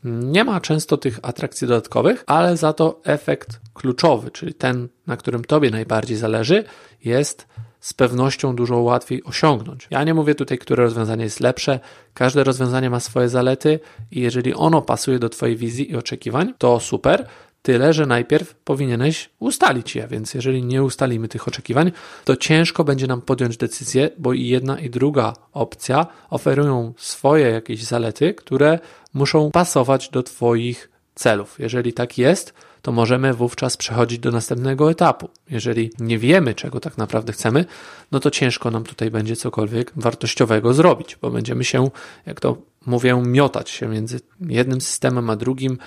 Nie 0.05 0.45
ma 0.45 0.61
często 0.61 0.97
tych 0.97 1.19
atrakcji 1.23 1.69
dodatkowych, 1.69 2.25
ale 2.27 2.57
za 2.57 2.73
to 2.73 3.01
efekt 3.05 3.61
kluczowy, 3.75 4.31
czyli 4.31 4.55
ten, 4.55 4.89
na 5.07 5.17
którym 5.17 5.45
Tobie 5.45 5.71
najbardziej 5.71 6.17
zależy, 6.17 6.65
jest 7.05 7.47
z 7.81 7.95
pewnością 7.95 8.57
dużo 8.57 8.77
łatwiej 8.77 9.25
osiągnąć. 9.25 9.89
Ja 9.91 10.05
nie 10.05 10.15
mówię 10.15 10.35
tutaj, 10.35 10.59
które 10.59 10.85
rozwiązanie 10.85 11.25
jest 11.25 11.41
lepsze. 11.41 11.81
Każde 12.15 12.45
rozwiązanie 12.45 12.91
ma 12.91 13.01
swoje 13.01 13.29
zalety 13.29 13.81
i 14.11 14.21
jeżeli 14.21 14.55
ono 14.55 14.83
pasuje 14.83 15.19
do 15.19 15.29
Twojej 15.29 15.57
wizji 15.57 15.91
i 15.91 15.97
oczekiwań, 15.97 16.55
to 16.59 16.81
super. 16.81 17.27
Tyle, 17.65 17.93
że 17.93 18.07
najpierw 18.07 18.55
powinieneś 18.55 19.31
ustalić 19.39 19.97
je, 19.97 20.09
więc 20.09 20.35
jeżeli 20.35 20.65
nie 20.65 20.83
ustalimy 20.83 21.29
tych 21.29 21.49
oczekiwań, 21.49 21.93
to 22.25 22.37
ciężko 22.37 22.85
będzie 22.85 23.07
nam 23.07 23.23
podjąć 23.23 23.57
decyzję, 23.57 24.11
bo 24.19 24.33
i 24.33 24.47
jedna 24.47 24.81
i 24.81 24.91
druga 24.91 25.33
opcja 25.53 26.07
oferują 26.31 26.93
swoje 26.97 27.51
jakieś 27.51 27.85
zalety, 27.85 28.35
które 28.35 28.79
muszą 29.15 29.51
pasować 29.51 30.09
do 30.09 30.23
Twoich 30.23 30.91
celów. 31.15 31.57
Jeżeli 31.59 31.93
tak 31.93 32.19
jest, 32.19 32.55
to 32.83 32.93
możemy 32.93 33.35
wówczas 33.35 33.77
przechodzić 33.77 34.19
do 34.19 34.31
następnego 34.31 34.91
etapu. 34.91 35.29
Jeżeli 35.51 35.91
nie 35.99 36.19
wiemy, 36.19 36.55
czego 36.55 36.81
tak 36.81 36.99
naprawdę 36.99 37.33
chcemy, 37.33 37.65
no 38.13 38.21
to 38.21 38.31
ciężko 38.31 38.71
nam 38.71 38.85
tutaj 38.85 39.11
będzie 39.11 39.37
cokolwiek 39.37 39.93
wartościowego 39.97 40.75
zrobić, 40.75 41.17
bo 41.17 41.31
będziemy 41.31 41.65
się, 41.65 41.91
jak 42.27 42.41
to 42.41 42.57
mówię, 42.87 43.23
miotać 43.27 43.71
się 43.71 43.89
między 43.89 44.21
jednym 44.41 44.81
systemem 44.81 45.31
a 45.31 45.37
drugim 45.37 45.79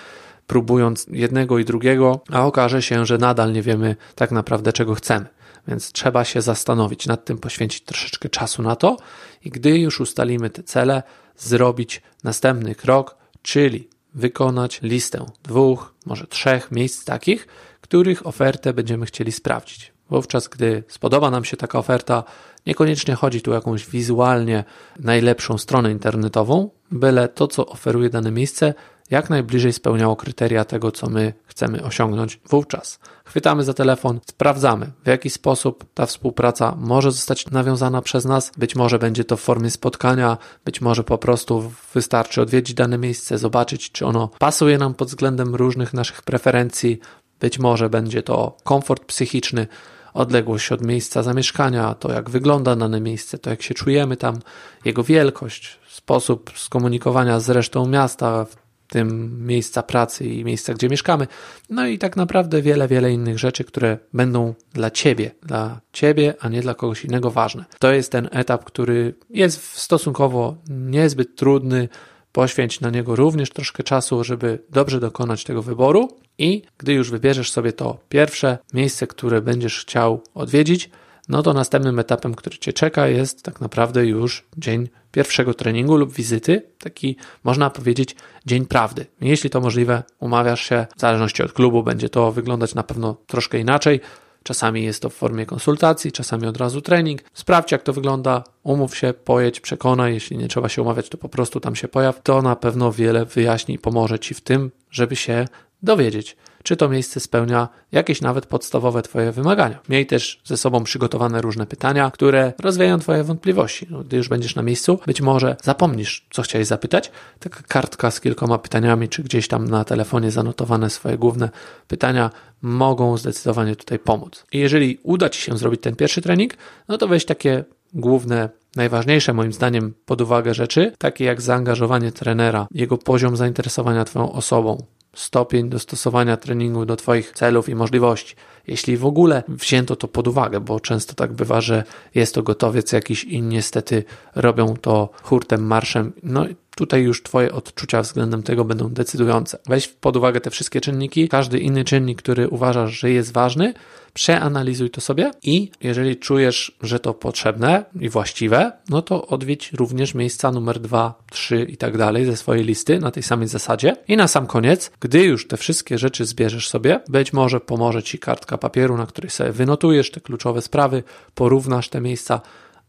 próbując 0.47 1.07
jednego 1.09 1.59
i 1.59 1.65
drugiego, 1.65 2.21
a 2.31 2.45
okaże 2.45 2.81
się, 2.81 3.05
że 3.05 3.17
nadal 3.17 3.53
nie 3.53 3.61
wiemy 3.61 3.95
tak 4.15 4.31
naprawdę 4.31 4.73
czego 4.73 4.95
chcemy. 4.95 5.25
więc 5.67 5.91
trzeba 5.91 6.25
się 6.25 6.41
zastanowić 6.41 7.07
nad 7.07 7.25
tym, 7.25 7.37
poświęcić 7.37 7.83
troszeczkę 7.83 8.29
czasu 8.29 8.61
na 8.61 8.75
to 8.75 8.97
i 9.45 9.49
gdy 9.49 9.79
już 9.79 9.99
ustalimy 10.01 10.49
te 10.49 10.63
cele, 10.63 11.03
zrobić 11.37 12.01
następny 12.23 12.75
krok, 12.75 13.17
czyli 13.41 13.89
wykonać 14.13 14.81
listę 14.81 15.25
dwóch, 15.43 15.93
może 16.05 16.27
trzech 16.27 16.71
miejsc 16.71 17.05
takich, 17.05 17.47
których 17.81 18.27
ofertę 18.27 18.73
będziemy 18.73 19.05
chcieli 19.05 19.31
sprawdzić. 19.31 19.93
Wówczas, 20.09 20.47
gdy 20.47 20.83
spodoba 20.87 21.31
nam 21.31 21.45
się 21.45 21.57
taka 21.57 21.79
oferta, 21.79 22.23
niekoniecznie 22.65 23.15
chodzi 23.15 23.41
tu 23.41 23.51
o 23.51 23.53
jakąś 23.53 23.87
wizualnie 23.87 24.63
najlepszą 24.99 25.57
stronę 25.57 25.91
internetową, 25.91 26.69
byle 26.91 27.27
to, 27.27 27.47
co 27.47 27.65
oferuje 27.65 28.09
dane 28.09 28.31
miejsce, 28.31 28.73
jak 29.09 29.29
najbliżej 29.29 29.73
spełniało 29.73 30.15
kryteria 30.15 30.65
tego, 30.65 30.91
co 30.91 31.09
my 31.09 31.33
chcemy 31.45 31.83
osiągnąć 31.83 32.39
wówczas. 32.49 32.99
Chwytamy 33.25 33.63
za 33.63 33.73
telefon, 33.73 34.19
sprawdzamy, 34.25 34.91
w 35.03 35.07
jaki 35.07 35.29
sposób 35.29 35.85
ta 35.93 36.05
współpraca 36.05 36.75
może 36.79 37.11
zostać 37.11 37.49
nawiązana 37.49 38.01
przez 38.01 38.25
nas. 38.25 38.51
Być 38.57 38.75
może 38.75 38.99
będzie 38.99 39.23
to 39.23 39.37
w 39.37 39.41
formie 39.41 39.69
spotkania, 39.69 40.37
być 40.65 40.81
może 40.81 41.03
po 41.03 41.17
prostu 41.17 41.71
wystarczy 41.93 42.41
odwiedzić 42.41 42.73
dane 42.73 42.97
miejsce, 42.97 43.37
zobaczyć, 43.37 43.91
czy 43.91 44.05
ono 44.05 44.29
pasuje 44.39 44.77
nam 44.77 44.93
pod 44.93 45.07
względem 45.07 45.55
różnych 45.55 45.93
naszych 45.93 46.21
preferencji. 46.21 46.99
Być 47.39 47.59
może 47.59 47.89
będzie 47.89 48.23
to 48.23 48.57
komfort 48.63 49.05
psychiczny, 49.05 49.67
odległość 50.13 50.71
od 50.71 50.81
miejsca 50.81 51.23
zamieszkania, 51.23 51.95
to 51.95 52.11
jak 52.11 52.29
wygląda 52.29 52.75
dane 52.75 53.01
miejsce, 53.01 53.37
to 53.37 53.49
jak 53.49 53.61
się 53.61 53.73
czujemy 53.73 54.17
tam, 54.17 54.39
jego 54.85 55.03
wielkość, 55.03 55.79
sposób 55.87 56.51
skomunikowania 56.55 57.39
z 57.39 57.49
resztą 57.49 57.87
miasta, 57.87 58.45
tym 58.89 59.39
miejsca 59.47 59.83
pracy 59.83 60.25
i 60.25 60.45
miejsca, 60.45 60.73
gdzie 60.73 60.89
mieszkamy. 60.89 61.27
No 61.69 61.87
i 61.87 61.97
tak 61.97 62.15
naprawdę 62.15 62.61
wiele, 62.61 62.87
wiele 62.87 63.11
innych 63.11 63.39
rzeczy, 63.39 63.63
które 63.63 63.97
będą 64.13 64.53
dla 64.73 64.91
ciebie, 64.91 65.31
dla 65.43 65.81
ciebie, 65.93 66.33
a 66.39 66.49
nie 66.49 66.61
dla 66.61 66.73
kogoś 66.73 67.05
innego 67.05 67.31
ważne. 67.31 67.65
To 67.79 67.93
jest 67.93 68.11
ten 68.11 68.29
etap, 68.31 68.65
który 68.65 69.13
jest 69.29 69.77
stosunkowo 69.77 70.55
niezbyt 70.69 71.35
trudny. 71.35 71.89
Poświęć 72.31 72.81
na 72.81 72.89
niego 72.89 73.15
również 73.15 73.49
troszkę 73.49 73.83
czasu, 73.83 74.23
żeby 74.23 74.63
dobrze 74.69 74.99
dokonać 74.99 75.43
tego 75.43 75.61
wyboru. 75.61 76.17
I 76.37 76.61
gdy 76.77 76.93
już 76.93 77.11
wybierzesz 77.11 77.51
sobie 77.51 77.73
to 77.73 77.97
pierwsze 78.09 78.57
miejsce, 78.73 79.07
które 79.07 79.41
będziesz 79.41 79.81
chciał 79.81 80.21
odwiedzić, 80.33 80.89
no 81.29 81.43
to 81.43 81.53
następnym 81.53 81.99
etapem, 81.99 82.35
który 82.35 82.57
Cię 82.57 82.73
czeka, 82.73 83.07
jest 83.07 83.43
tak 83.43 83.61
naprawdę 83.61 84.05
już 84.05 84.45
dzień 84.57 84.89
pierwszego 85.17 85.53
treningu 85.53 85.97
lub 85.97 86.13
wizyty, 86.13 86.61
taki 86.79 87.15
można 87.43 87.69
powiedzieć 87.69 88.15
dzień 88.45 88.65
prawdy. 88.65 89.05
Jeśli 89.21 89.49
to 89.49 89.61
możliwe, 89.61 90.03
umawiasz 90.19 90.61
się, 90.69 90.85
w 90.97 90.99
zależności 90.99 91.43
od 91.43 91.53
klubu 91.53 91.83
będzie 91.83 92.09
to 92.09 92.31
wyglądać 92.31 92.75
na 92.75 92.83
pewno 92.83 93.17
troszkę 93.27 93.59
inaczej. 93.59 93.99
Czasami 94.43 94.83
jest 94.83 95.01
to 95.01 95.09
w 95.09 95.13
formie 95.13 95.45
konsultacji, 95.45 96.11
czasami 96.11 96.47
od 96.47 96.57
razu 96.57 96.81
trening. 96.81 97.21
Sprawdź, 97.33 97.71
jak 97.71 97.83
to 97.83 97.93
wygląda, 97.93 98.43
umów 98.63 98.97
się, 98.97 99.13
pojedź, 99.13 99.59
przekonaj. 99.59 100.13
Jeśli 100.13 100.37
nie 100.37 100.47
trzeba 100.47 100.69
się 100.69 100.81
umawiać, 100.81 101.09
to 101.09 101.17
po 101.17 101.29
prostu 101.29 101.59
tam 101.59 101.75
się 101.75 101.87
pojaw. 101.87 102.21
To 102.23 102.41
na 102.41 102.55
pewno 102.55 102.91
wiele 102.91 103.25
wyjaśni 103.25 103.75
i 103.75 103.79
pomoże 103.79 104.19
Ci 104.19 104.33
w 104.33 104.41
tym, 104.41 104.71
żeby 104.91 105.15
się 105.15 105.47
dowiedzieć, 105.83 106.37
czy 106.67 106.77
to 106.77 106.89
miejsce 106.89 107.19
spełnia 107.19 107.69
jakieś 107.91 108.21
nawet 108.21 108.45
podstawowe 108.45 109.01
Twoje 109.01 109.31
wymagania. 109.31 109.79
Miej 109.89 110.05
też 110.05 110.41
ze 110.43 110.57
sobą 110.57 110.83
przygotowane 110.83 111.41
różne 111.41 111.65
pytania, 111.65 112.11
które 112.11 112.53
rozwieją 112.59 112.99
Twoje 112.99 113.23
wątpliwości. 113.23 113.87
No, 113.89 114.03
gdy 114.03 114.17
już 114.17 114.29
będziesz 114.29 114.55
na 114.55 114.61
miejscu, 114.61 114.99
być 115.05 115.21
może 115.21 115.55
zapomnisz, 115.63 116.25
co 116.31 116.41
chciałeś 116.41 116.67
zapytać. 116.67 117.11
Taka 117.39 117.59
kartka 117.67 118.11
z 118.11 118.21
kilkoma 118.21 118.57
pytaniami, 118.57 119.09
czy 119.09 119.23
gdzieś 119.23 119.47
tam 119.47 119.67
na 119.67 119.83
telefonie 119.83 120.31
zanotowane 120.31 120.89
swoje 120.89 121.17
główne 121.17 121.49
pytania 121.87 122.31
mogą 122.61 123.17
zdecydowanie 123.17 123.75
tutaj 123.75 123.99
pomóc. 123.99 124.45
I 124.51 124.59
jeżeli 124.59 124.99
uda 125.03 125.29
Ci 125.29 125.41
się 125.41 125.57
zrobić 125.57 125.81
ten 125.81 125.95
pierwszy 125.95 126.21
trening, 126.21 126.53
no 126.87 126.97
to 126.97 127.07
weź 127.07 127.25
takie 127.25 127.63
główne 127.93 128.49
najważniejsze 128.75 129.33
moim 129.33 129.53
zdaniem 129.53 129.93
pod 130.05 130.21
uwagę 130.21 130.53
rzeczy, 130.53 130.91
takie 130.97 131.25
jak 131.25 131.41
zaangażowanie 131.41 132.11
trenera, 132.11 132.67
jego 132.71 132.97
poziom 132.97 133.37
zainteresowania 133.37 134.05
Twoją 134.05 134.31
osobą, 134.31 134.85
stopień 135.15 135.69
dostosowania 135.69 136.37
treningu 136.37 136.85
do 136.85 136.95
Twoich 136.95 137.31
celów 137.31 137.69
i 137.69 137.75
możliwości. 137.75 138.35
Jeśli 138.67 138.97
w 138.97 139.05
ogóle 139.05 139.43
wzięto 139.47 139.95
to 139.95 140.07
pod 140.07 140.27
uwagę, 140.27 140.59
bo 140.59 140.79
często 140.79 141.13
tak 141.13 141.33
bywa, 141.33 141.61
że 141.61 141.83
jest 142.15 142.35
to 142.35 142.43
gotowiec 142.43 142.91
jakiś 142.91 143.23
i 143.23 143.41
niestety 143.41 144.03
robią 144.35 144.75
to 144.81 145.09
hurtem, 145.23 145.65
marszem. 145.65 146.13
No 146.23 146.45
tutaj 146.77 147.01
już 147.01 147.23
Twoje 147.23 147.51
odczucia 147.51 148.01
względem 148.01 148.43
tego 148.43 148.65
będą 148.65 148.89
decydujące. 148.89 149.59
Weź 149.65 149.87
pod 149.87 150.17
uwagę 150.17 150.41
te 150.41 150.49
wszystkie 150.49 150.81
czynniki, 150.81 151.29
każdy 151.29 151.59
inny 151.59 151.83
czynnik, 151.83 152.21
który 152.21 152.49
uważasz, 152.49 152.99
że 152.99 153.11
jest 153.11 153.33
ważny, 153.33 153.73
przeanalizuj 154.13 154.89
to 154.89 155.01
sobie 155.01 155.31
i 155.43 155.71
jeżeli 155.81 156.17
czujesz, 156.17 156.77
że 156.81 156.99
to 156.99 157.13
potrzebne 157.13 157.85
i 157.99 158.09
właściwe, 158.09 158.71
no 158.89 159.01
to 159.01 159.27
odwiedź 159.27 159.73
również 159.73 160.13
miejsca 160.13 160.51
numer 160.51 160.79
2, 160.79 161.23
3 161.31 161.63
i 161.69 161.77
tak 161.77 161.97
dalej 161.97 162.25
ze 162.25 162.37
swojej 162.37 162.63
listy 162.63 162.99
na 162.99 163.11
tej 163.11 163.23
samej 163.23 163.47
zasadzie. 163.47 163.95
I 164.07 164.17
na 164.17 164.27
sam 164.27 164.47
koniec, 164.47 164.91
gdy 164.99 165.23
już 165.23 165.47
te 165.47 165.57
wszystkie 165.57 165.97
rzeczy 165.97 166.25
zbierzesz 166.25 166.69
sobie, 166.69 166.99
być 167.09 167.33
może 167.33 167.59
pomoże 167.59 168.03
Ci 168.03 168.19
kartka 168.19 168.57
papieru, 168.57 168.97
na 168.97 169.05
której 169.05 169.29
sobie 169.29 169.51
wynotujesz 169.51 170.11
te 170.11 170.21
kluczowe 170.21 170.61
sprawy, 170.61 171.03
porównasz 171.35 171.89
te 171.89 172.01
miejsca, 172.01 172.41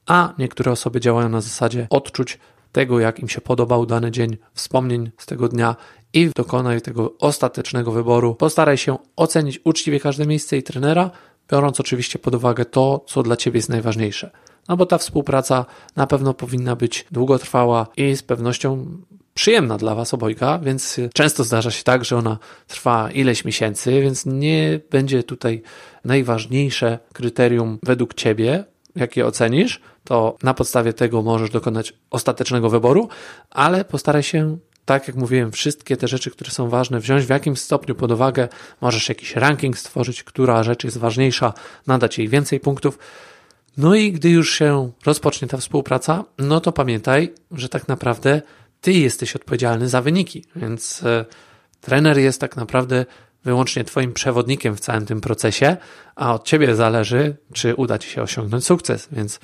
a 0.07 0.35
niektóre 0.39 0.73
osoby 0.73 1.01
działają 1.01 1.29
na 1.29 1.41
zasadzie 1.41 1.87
odczuć 1.91 2.39
tego, 2.73 3.01
jak 3.01 3.21
im 3.21 3.29
się 3.29 3.41
podobał 3.41 3.87
dany 3.87 4.11
dzień, 4.11 4.37
wspomnień 4.55 5.11
z 5.19 5.27
tego 5.27 5.49
dnia 5.49 5.77
i 6.13 6.31
dokonaj 6.37 6.81
tego 6.81 7.19
ostatecznego 7.19 7.93
wyboru. 7.93 8.35
Postaraj 8.35 8.79
się 8.79 8.97
ocenić 9.17 9.61
uczciwie 9.65 10.01
każde 10.01 10.27
miejsce 10.27 10.57
i 10.57 10.63
trenera, 10.63 11.11
biorąc 11.53 11.81
oczywiście 11.81 12.19
pod 12.19 12.35
uwagę 12.35 12.65
to, 12.65 13.05
co 13.07 13.23
dla 13.23 13.37
Ciebie 13.37 13.59
jest 13.59 13.69
najważniejsze. 13.69 14.31
No 14.69 14.77
bo 14.77 14.87
ta 14.87 14.99
współpraca 14.99 15.67
na 15.97 16.07
pewno 16.07 16.35
powinna 16.35 16.77
być 16.77 17.07
długotrwała 17.11 17.87
i 17.97 18.17
z 18.17 18.23
pewnością 18.23 18.87
przyjemna 19.35 19.79
dla 19.79 19.95
Was 19.95 20.15
obojga, 20.15 20.59
więc 20.59 21.01
często 21.15 21.45
zdarza 21.45 21.71
się 21.71 21.85
tak, 21.85 22.05
że 22.05 22.17
ona 22.17 22.39
trwa 22.67 23.11
ileś 23.11 23.45
miesięcy, 23.45 24.01
więc 24.01 24.27
nie 24.27 24.81
będzie 24.91 25.23
tutaj 25.23 25.63
najważniejsze 26.05 26.99
kryterium 27.13 27.79
według 27.83 28.15
Ciebie, 28.15 28.65
jakie 28.99 29.27
ocenisz, 29.27 29.81
to 30.05 30.37
na 30.43 30.55
podstawie 30.55 30.93
tego 30.93 31.23
możesz 31.23 31.51
dokonać 31.51 31.93
ostatecznego 32.11 32.71
wyboru, 32.71 33.09
ale 33.51 33.85
postaraj 33.85 34.23
się 34.23 34.59
tak 34.85 35.09
jak 35.09 35.17
mówiłem, 35.17 35.53
wszystkie 35.53 35.97
te 35.97 36.09
rzeczy, 36.09 36.31
które 36.31 36.51
są 36.51 36.69
ważne, 36.69 37.01
wziąć 37.01 37.25
w 37.25 37.29
jakimś 37.29 37.59
stopniu 37.61 37.95
pod 37.95 38.13
uwagę. 38.13 38.49
Możesz 38.81 39.09
jakiś 39.09 39.37
ranking 39.37 39.79
stworzyć, 39.79 40.23
która 40.23 40.63
rzecz 40.63 40.85
jest 40.85 40.99
ważniejsza, 40.99 41.53
nadać 41.87 42.19
jej 42.19 42.29
więcej 42.29 42.61
punktów. 42.61 42.99
No 43.77 43.95
i 43.95 44.13
gdy 44.13 44.31
już 44.31 44.55
się 44.55 44.91
rozpocznie 45.07 45.49
ta 45.49 45.57
współpraca, 45.57 46.25
no 46.39 46.61
to 46.61 46.73
pamiętaj, 46.73 47.35
że 47.53 47.69
tak 47.69 47.89
naprawdę 47.89 48.43
ty 48.81 48.93
jesteś 48.93 49.37
odpowiedzialny 49.37 49.89
za 49.89 50.03
wyniki, 50.03 50.45
więc 50.57 51.03
e, 51.03 51.25
trener 51.81 52.19
jest 52.19 52.41
tak 52.41 52.57
naprawdę 52.57 53.07
wyłącznie 53.45 53.85
Twoim 53.85 54.13
przewodnikiem 54.13 54.77
w 54.77 54.81
całym 54.81 55.07
tym 55.07 55.21
procesie, 55.21 55.77
a 56.17 56.35
od 56.35 56.45
Ciebie 56.45 56.75
zależy, 56.75 57.37
czy 57.53 57.75
uda 57.75 57.99
Ci 57.99 58.11
się 58.11 58.23
osiągnąć 58.23 58.65
sukces. 58.65 59.09
Więc 59.13 59.41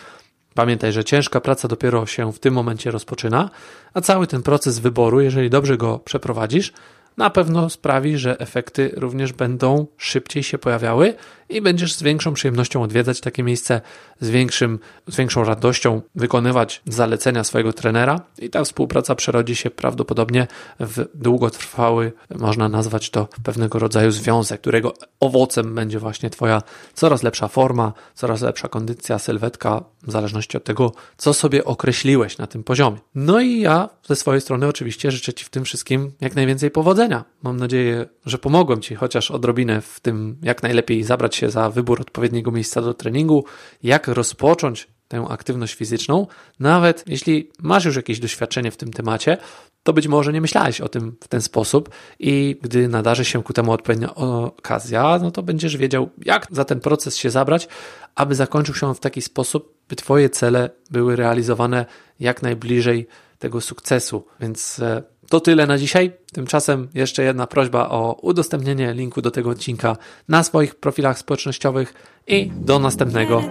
pamiętaj, 0.55 0.93
że 0.93 1.05
ciężka 1.05 1.41
praca 1.41 1.69
dopiero 1.69 2.07
się 2.07 2.33
w 2.33 2.39
tym 2.39 2.55
momencie 2.55 2.91
rozpoczyna, 2.91 3.51
a 3.95 4.01
cały 4.01 4.27
ten 4.27 4.43
proces 4.43 4.79
wyboru, 4.79 5.21
jeżeli 5.21 5.51
dobrze 5.51 5.77
go 5.77 5.99
przeprowadzisz, 5.99 6.73
na 7.17 7.31
pewno 7.31 7.71
sprawi, 7.71 8.19
że 8.19 8.39
efekty 8.39 8.93
również 8.97 9.33
będą 9.33 9.87
szybciej 9.97 10.43
się 10.43 10.59
pojawiały 10.59 11.15
i 11.49 11.61
będziesz 11.61 11.95
z 11.95 12.03
większą 12.03 12.35
przyjemnością 12.35 12.83
odwiedzać 12.83 13.21
takie 13.21 13.43
miejsce, 13.43 13.81
z, 14.21 14.31
większym, 14.31 14.79
z 15.07 15.17
większą 15.17 15.45
radością 15.45 16.03
wykonywać 16.15 16.83
zalecenia 16.87 17.45
swojego 17.45 17.73
trenera 17.73 18.21
i 18.39 18.51
ta 18.51 18.65
współpraca 18.65 19.15
przerodzi 19.15 19.57
się 19.57 19.71
prawdopodobnie 19.71 20.47
w 20.81 21.05
długotrwały, 21.15 22.13
można 22.35 22.69
nazwać 22.69 23.11
to 23.11 23.29
pewnego 23.43 23.79
rodzaju 23.79 24.11
związek, 24.11 24.61
którego 24.61 24.95
owocem 25.21 25.75
będzie 25.75 25.99
właśnie 25.99 26.31
Twoja 26.31 26.63
coraz 26.95 27.23
lepsza 27.23 27.49
forma, 27.49 27.93
coraz 28.15 28.41
lepsza 28.41 28.69
kondycja, 28.69 29.19
sylwetka, 29.19 29.85
w 30.03 30.11
zależności 30.11 30.57
od 30.57 30.65
tego, 30.65 30.93
co 31.17 31.35
sobie 31.35 31.65
określiłeś 31.65 32.39
na 32.39 32.47
tym 32.47 32.65
poziomie. 32.65 32.97
No 33.15 33.41
i 33.41 33.61
ja 33.61 33.89
ze 34.07 34.17
swojej 34.17 34.41
strony 34.41 34.67
oczywiście 34.67 35.11
życzę 35.11 35.33
Ci 35.33 35.45
w 35.45 35.51
tym 35.51 35.65
wszystkim 35.65 36.13
jak 36.21 36.35
najwięcej 36.35 36.71
powodzenia. 36.71 37.25
Mam 37.43 37.57
nadzieję, 37.57 38.07
że 38.27 38.39
pomogłem 38.39 38.81
Ci 38.81 38.95
chociaż 38.95 39.31
odrobinę 39.31 39.81
w 39.81 40.01
tym, 40.01 40.37
jak 40.43 40.63
najlepiej 40.63 41.05
zabrać 41.05 41.37
się 41.37 41.44
za 41.51 41.71
wybór 41.71 42.01
odpowiedniego 42.01 42.51
miejsca 42.51 42.83
do 42.83 42.95
treningu, 42.95 43.45
jak 43.83 44.09
rozpocząć 44.09 44.89
tę 45.09 45.27
aktywność 45.29 45.75
fizyczną, 45.75 46.27
nawet 46.61 47.05
jeśli 47.07 47.51
masz 47.63 47.85
już 47.85 47.97
jakieś 47.97 48.21
doświadczenie 48.21 48.71
w 48.71 48.77
tym 48.77 48.93
temacie, 48.93 49.39
to 49.83 49.93
być 49.93 50.09
może 50.09 50.33
nie 50.33 50.41
myślałeś 50.41 50.81
o 50.81 50.89
tym 50.89 51.17
w 51.25 51.29
ten 51.29 51.43
sposób 51.43 51.91
i 52.19 52.57
gdy 52.63 52.89
nadarzy 52.89 53.25
się 53.25 53.43
ku 53.43 53.53
temu 53.53 53.73
odpowiednia 53.73 54.15
okazja, 54.15 55.19
no 55.23 55.31
to 55.31 55.43
będziesz 55.43 55.77
wiedział, 55.77 56.11
jak 56.25 56.47
za 56.51 56.65
ten 56.65 56.81
proces 56.81 57.17
się 57.17 57.31
zabrać, 57.31 57.69
aby 58.15 58.35
zakończył 58.35 58.75
się 58.75 58.87
on 58.87 58.95
w 58.95 59.01
taki 59.01 59.23
sposób, 59.23 59.75
by 59.89 59.97
Twoje 59.97 60.31
cele 60.31 60.71
były 60.91 61.17
realizowane 61.17 61.87
jak 62.21 62.43
najbliżej 62.43 63.07
tego 63.39 63.61
sukcesu. 63.61 64.27
Więc 64.41 64.79
e, 64.79 65.03
To 65.29 65.41
tyle 65.41 65.67
na 65.67 65.79
dzisiaj. 65.79 66.13
Tymczasem 66.33 66.89
jeszcze 66.95 67.23
jedna 67.23 67.47
prośba 67.47 67.89
o 67.89 68.19
udostępnienie 68.23 68.93
linku 68.93 69.23
do 69.23 69.31
tego 69.31 69.51
odcinka 69.51 69.97
na 70.29 70.43
swoich 70.43 70.75
profilach 70.75 71.19
społecznościowych 71.19 71.95
i 72.27 72.51
do 72.57 72.79
następnego. 72.79 73.43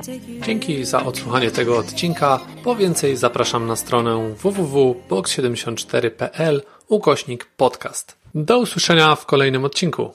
Dzięki 0.46 0.86
za 0.86 1.04
odsłuchanie 1.04 1.52
tego 1.52 1.78
odcinka. 1.78 2.40
Po 2.64 2.76
więcej 2.76 3.18
zapraszam 3.18 3.68
na 3.68 3.76
stronę 3.76 4.34
www.box74.pl 4.44 6.62
ukośnik 6.88 7.46
podcast. 7.46 8.18
Do 8.36 8.60
usłyszenia 8.60 9.16
w 9.16 9.26
kolejnym 9.26 9.66
odcinku. 9.66 10.14